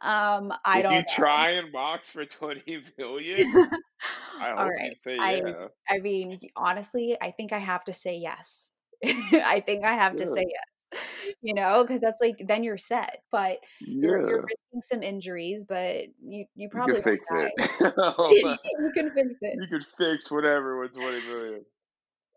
[0.00, 1.04] Um, I Would don't you know.
[1.14, 3.52] try and box for twenty million?
[4.40, 4.96] I All right.
[5.06, 5.66] you I yeah.
[5.88, 8.72] I mean, honestly, I think I have to say yes.
[9.04, 11.02] I think I have to say yes.
[11.40, 13.22] You know, because that's like then you're set.
[13.30, 17.50] But you're you're risking some injuries, but you you You probably could won't fix die.
[17.56, 18.58] it.
[18.80, 19.58] you can fix it.
[19.60, 21.64] you could fix whatever with twenty million.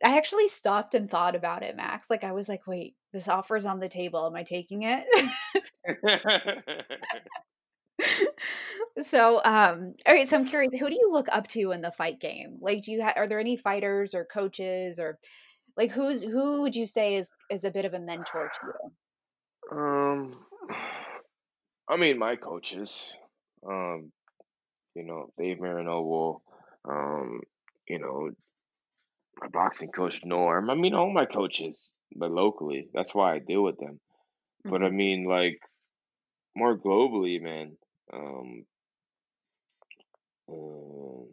[0.06, 2.12] I actually stopped and thought about it, Max.
[2.12, 4.28] Like I was like, wait, this offer's on the table.
[4.28, 5.03] Am I taking it?
[8.99, 10.28] so, um, all right.
[10.28, 12.58] So I'm curious, who do you look up to in the fight game?
[12.62, 15.18] Like, do you ha- are there any fighters or coaches or
[15.76, 19.80] like who's who would you say is is a bit of a mentor to you?
[19.80, 20.36] um,
[21.89, 23.16] I mean, my coaches,
[23.68, 24.12] um,
[24.93, 26.43] you know, Dave Marinoble,
[26.88, 27.41] um,
[27.88, 28.30] you know,
[29.39, 30.69] my boxing coach Norm.
[30.69, 32.89] I mean, all my coaches, but locally.
[32.93, 33.99] That's why I deal with them.
[34.69, 35.59] But I hmm mean, like
[36.55, 37.77] more globally, man.
[38.13, 38.65] Um,
[40.49, 41.27] um,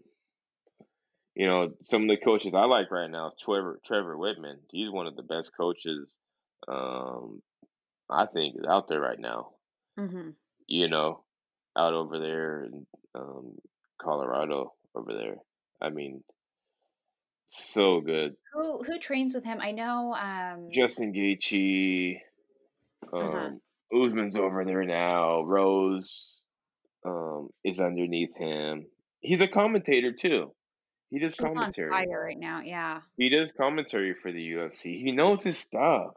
[1.34, 4.58] you know, some of the coaches I like right now, Trevor Trevor Wittman.
[4.70, 6.16] He's one of the best coaches,
[6.68, 7.42] um,
[8.10, 9.52] I think, is out there right now.
[9.96, 10.30] hmm
[10.66, 11.24] You know,
[11.76, 13.58] out over there in um,
[14.00, 15.36] Colorado, over there.
[15.80, 16.24] I mean,
[17.52, 18.34] so good.
[18.54, 19.58] Who who trains with him?
[19.60, 20.14] I know.
[20.14, 22.16] Um, Justin Gaethje,
[23.12, 23.38] uh huh.
[23.38, 23.60] um,
[23.94, 25.42] Usman's over there now.
[25.42, 26.42] Rose,
[27.04, 28.86] um, is underneath him.
[29.20, 30.52] He's a commentator too.
[31.10, 31.90] He does He's on commentary.
[31.90, 32.60] fire right now.
[32.60, 33.00] Yeah.
[33.18, 34.96] He does commentary for the UFC.
[34.96, 36.14] He knows his stuff.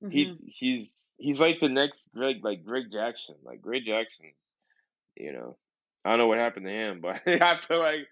[0.00, 3.34] hmm He he's he's like the next Greg like Greg Jackson.
[3.42, 4.30] Like Greg Jackson,
[5.16, 5.56] you know.
[6.04, 8.08] I don't know what happened to him, but I feel like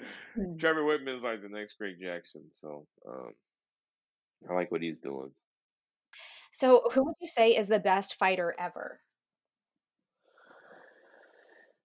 [0.59, 2.45] Trevor Wittman's like the next Greg Jackson.
[2.53, 3.32] So um
[4.49, 5.30] I like what he's doing.
[6.51, 9.01] So, who would you say is the best fighter ever?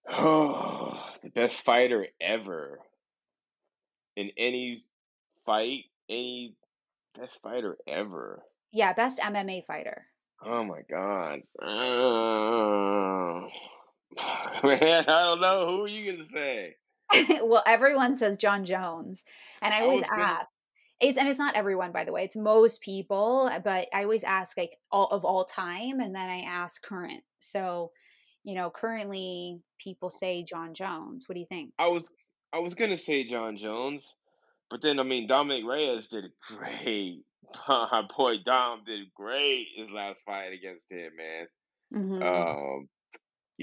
[0.09, 2.79] Oh, the best fighter ever
[4.15, 4.85] in any
[5.45, 6.55] fight, any
[7.17, 8.43] best fighter ever.
[8.71, 10.07] Yeah, best MMA fighter.
[10.43, 11.41] Oh my god.
[11.61, 13.47] Uh,
[14.63, 15.67] man, I don't know.
[15.67, 16.75] Who are you gonna say?
[17.43, 19.23] well, everyone says Jon Jones,
[19.61, 20.49] and I always ask.
[20.99, 22.23] It's, and it's not everyone, by the way.
[22.23, 26.41] It's most people, but I always ask like all of all time, and then I
[26.41, 27.23] ask current.
[27.39, 27.91] So,
[28.43, 31.27] you know, currently people say Jon Jones.
[31.27, 31.73] What do you think?
[31.77, 32.11] I was.
[32.53, 34.15] I was gonna say Jon Jones,
[34.69, 37.23] but then I mean Dominick Reyes did great.
[37.67, 41.47] My boy Dom did great his last fight against him, man.
[41.91, 42.89] hmm Um,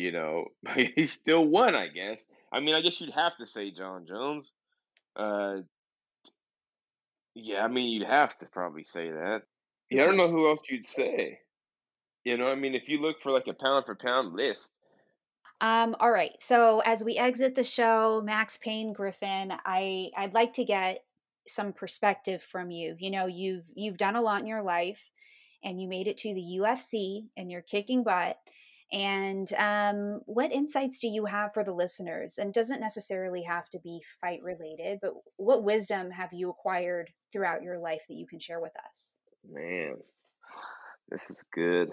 [0.00, 2.26] you know, he still won, I guess.
[2.52, 4.52] I mean, I guess you'd have to say Jon Jones.
[5.16, 5.58] Uh,
[7.34, 9.42] yeah, I mean, you'd have to probably say that.
[9.90, 11.40] Yeah, I don't know who else you'd say.
[12.24, 14.74] You know, I mean, if you look for like a pound for pound list,
[15.60, 16.32] Um, all right.
[16.40, 21.04] So as we exit the show, Max Payne Griffin, I I'd like to get
[21.46, 22.96] some perspective from you.
[22.98, 25.10] You know, you've you've done a lot in your life,
[25.62, 28.38] and you made it to the UFC, and you're kicking butt.
[28.92, 32.38] And um, what insights do you have for the listeners?
[32.38, 37.62] And doesn't necessarily have to be fight related, but what wisdom have you acquired throughout
[37.62, 39.20] your life that you can share with us?
[39.48, 39.96] Man,
[41.08, 41.90] this is good.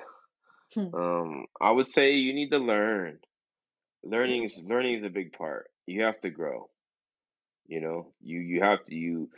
[0.74, 0.94] Hmm.
[0.94, 3.20] Um, I would say you need to learn.
[4.04, 5.70] Learning is learning is a big part.
[5.86, 6.70] You have to grow.
[7.68, 9.30] You know, you you have to you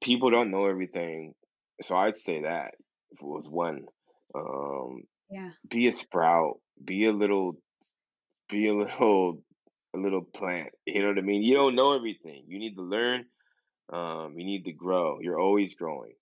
[0.00, 1.34] people don't know everything.
[1.82, 2.74] So I'd say that
[3.20, 3.86] was one.
[4.34, 5.50] Um, Yeah.
[5.68, 6.60] be a sprout.
[6.84, 7.56] Be a little
[8.48, 9.42] be a little
[9.94, 10.70] a little plant.
[10.86, 11.42] You know what I mean?
[11.42, 12.44] You don't know everything.
[12.46, 13.26] You need to learn.
[13.92, 15.18] Um, you need to grow.
[15.20, 16.14] You're always growing.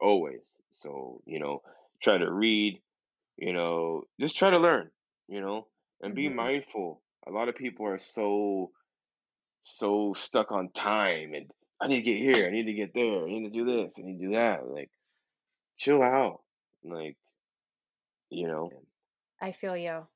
[0.00, 0.58] Always.
[0.70, 1.62] So, you know,
[2.02, 2.80] try to read,
[3.36, 4.90] you know, just try to learn,
[5.28, 5.68] you know,
[6.02, 7.02] and be hmm mindful.
[7.26, 8.72] A lot of people are so
[9.64, 13.24] so stuck on time and I need to get here, I need to get there,
[13.24, 14.66] I need to do this, I need to do that.
[14.66, 14.90] Like,
[15.76, 16.40] chill out.
[16.84, 17.16] Like,
[18.30, 18.70] you know,
[19.40, 20.06] I feel you.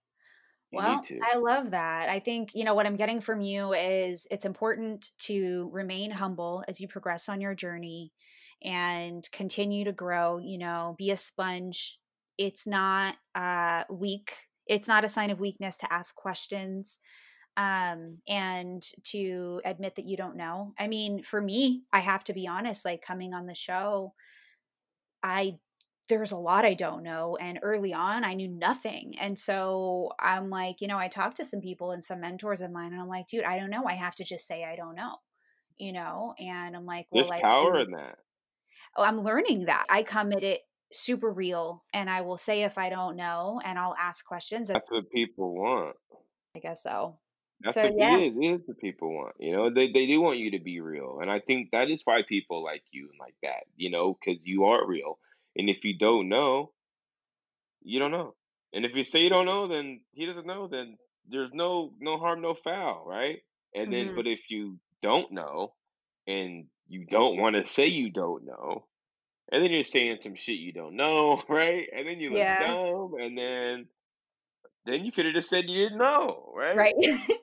[0.72, 1.02] you Well.
[1.22, 2.08] I love that.
[2.08, 6.64] I think, you know, what I'm getting from you is it's important to remain humble
[6.68, 8.12] as you progress on your journey
[8.62, 11.98] and continue to grow, you know, be a sponge.
[12.38, 14.34] It's not uh weak.
[14.66, 17.00] It's not a sign of weakness to ask questions
[17.56, 20.72] um and to admit that you don't know.
[20.78, 24.14] I mean, for me, I have to be honest, like coming on the show,
[25.22, 25.58] I
[26.10, 27.36] there's a lot I don't know.
[27.40, 29.14] And early on, I knew nothing.
[29.18, 32.70] And so I'm like, you know, I talked to some people and some mentors of
[32.70, 33.84] mine, and I'm like, dude, I don't know.
[33.86, 35.16] I have to just say I don't know,
[35.78, 36.34] you know?
[36.38, 38.18] And I'm like, well, There's like, power in that.
[38.96, 39.86] oh, I'm learning that.
[39.88, 40.60] I come at it
[40.92, 44.68] super real, and I will say if I don't know, and I'll ask questions.
[44.68, 45.96] That's what people want.
[46.54, 47.18] I guess so.
[47.62, 48.16] That's So, what it yeah.
[48.18, 48.36] is.
[48.36, 49.36] It is what people want.
[49.38, 52.02] You know, they they do want you to be real, and I think that is
[52.04, 53.64] why people like you and like that.
[53.76, 55.18] You know, because you are real.
[55.56, 56.72] And if you don't know,
[57.82, 58.34] you don't know.
[58.72, 60.68] And if you say you don't know, then he doesn't know.
[60.68, 60.96] Then
[61.28, 63.40] there's no no harm, no foul, right?
[63.74, 65.74] And then, hmm but if you don't know,
[66.26, 68.86] and you don't want to say you don't know,
[69.52, 71.88] and then you're saying some shit you don't know, right?
[71.94, 72.56] And then you look Yeah.
[72.58, 73.88] dumb, and then
[74.86, 76.76] then you could have just said you didn't know, right?
[76.76, 76.94] Right.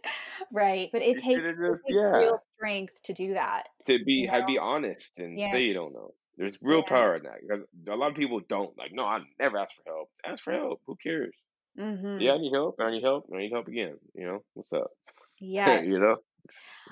[0.51, 0.89] right.
[0.91, 2.13] But it You takes, have it takes yeah.
[2.13, 4.47] real strength to do that, to be you have know?
[4.47, 6.13] be honest and say you don't know.
[6.37, 6.83] There's real Yeah.
[6.83, 8.91] power in that because a lot of people don't like.
[8.93, 10.09] No, I never ask for help.
[10.25, 10.81] Ask for help.
[10.87, 11.35] Who cares?
[11.75, 12.77] hmm Yeah, I need help.
[12.79, 13.25] I need help.
[13.33, 13.97] I need help again.
[14.15, 14.91] You know what's up?
[15.39, 16.17] Yeah, you know,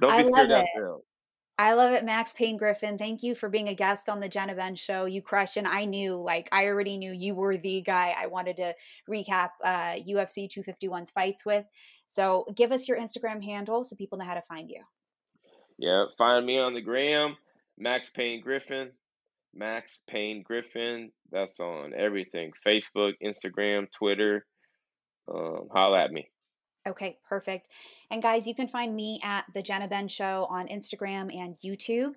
[0.02, 1.06] don't I be love scared to ask for help.
[1.58, 2.98] I love it, Max Payne Griffin.
[2.98, 5.06] Thank you for being a guest on the Jenna Ben show.
[5.06, 8.58] You crushed, and I knew, like, I already knew you were the guy I wanted
[8.58, 8.76] to
[9.10, 11.66] recap uh, UFC 251's fights with.
[12.08, 14.84] So give us your Instagram handle so people know how to find you.
[15.78, 17.38] Yeah, find me on the gram,
[17.78, 18.94] Max Payne Griffin.
[19.56, 21.12] Max Payne Griffin.
[21.32, 24.46] That's on everything: Facebook, Instagram, Twitter.
[25.34, 26.30] Um, holla at me.
[26.88, 27.70] Okay, perfect.
[28.12, 32.14] And guys, you can find me at the Jenna Ben Show on Instagram and YouTube.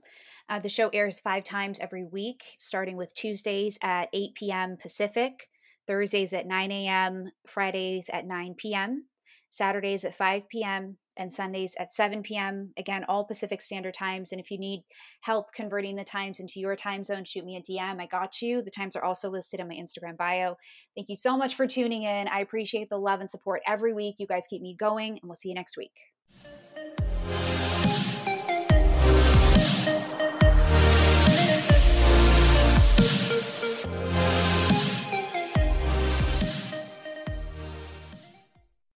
[0.48, 4.76] Uh, the show airs five times every week, starting with Tuesdays at 8 p.m.
[4.76, 5.48] Pacific,
[5.86, 9.06] Thursdays at 9 a.m., Fridays at 9 p.m.,
[9.48, 12.72] Saturdays at 5 p.m., and Sundays at 7 p.m.
[12.76, 14.32] Again, all Pacific Standard Times.
[14.32, 14.84] And if you need
[15.20, 18.00] help converting the times into your time zone, shoot me a DM.
[18.00, 18.62] I got you.
[18.62, 20.56] The times are also listed in my Instagram bio.
[20.96, 22.28] Thank you so much for tuning in.
[22.28, 24.16] I appreciate the love and support every week.
[24.18, 27.57] You guys keep me going, and we'll see you next week.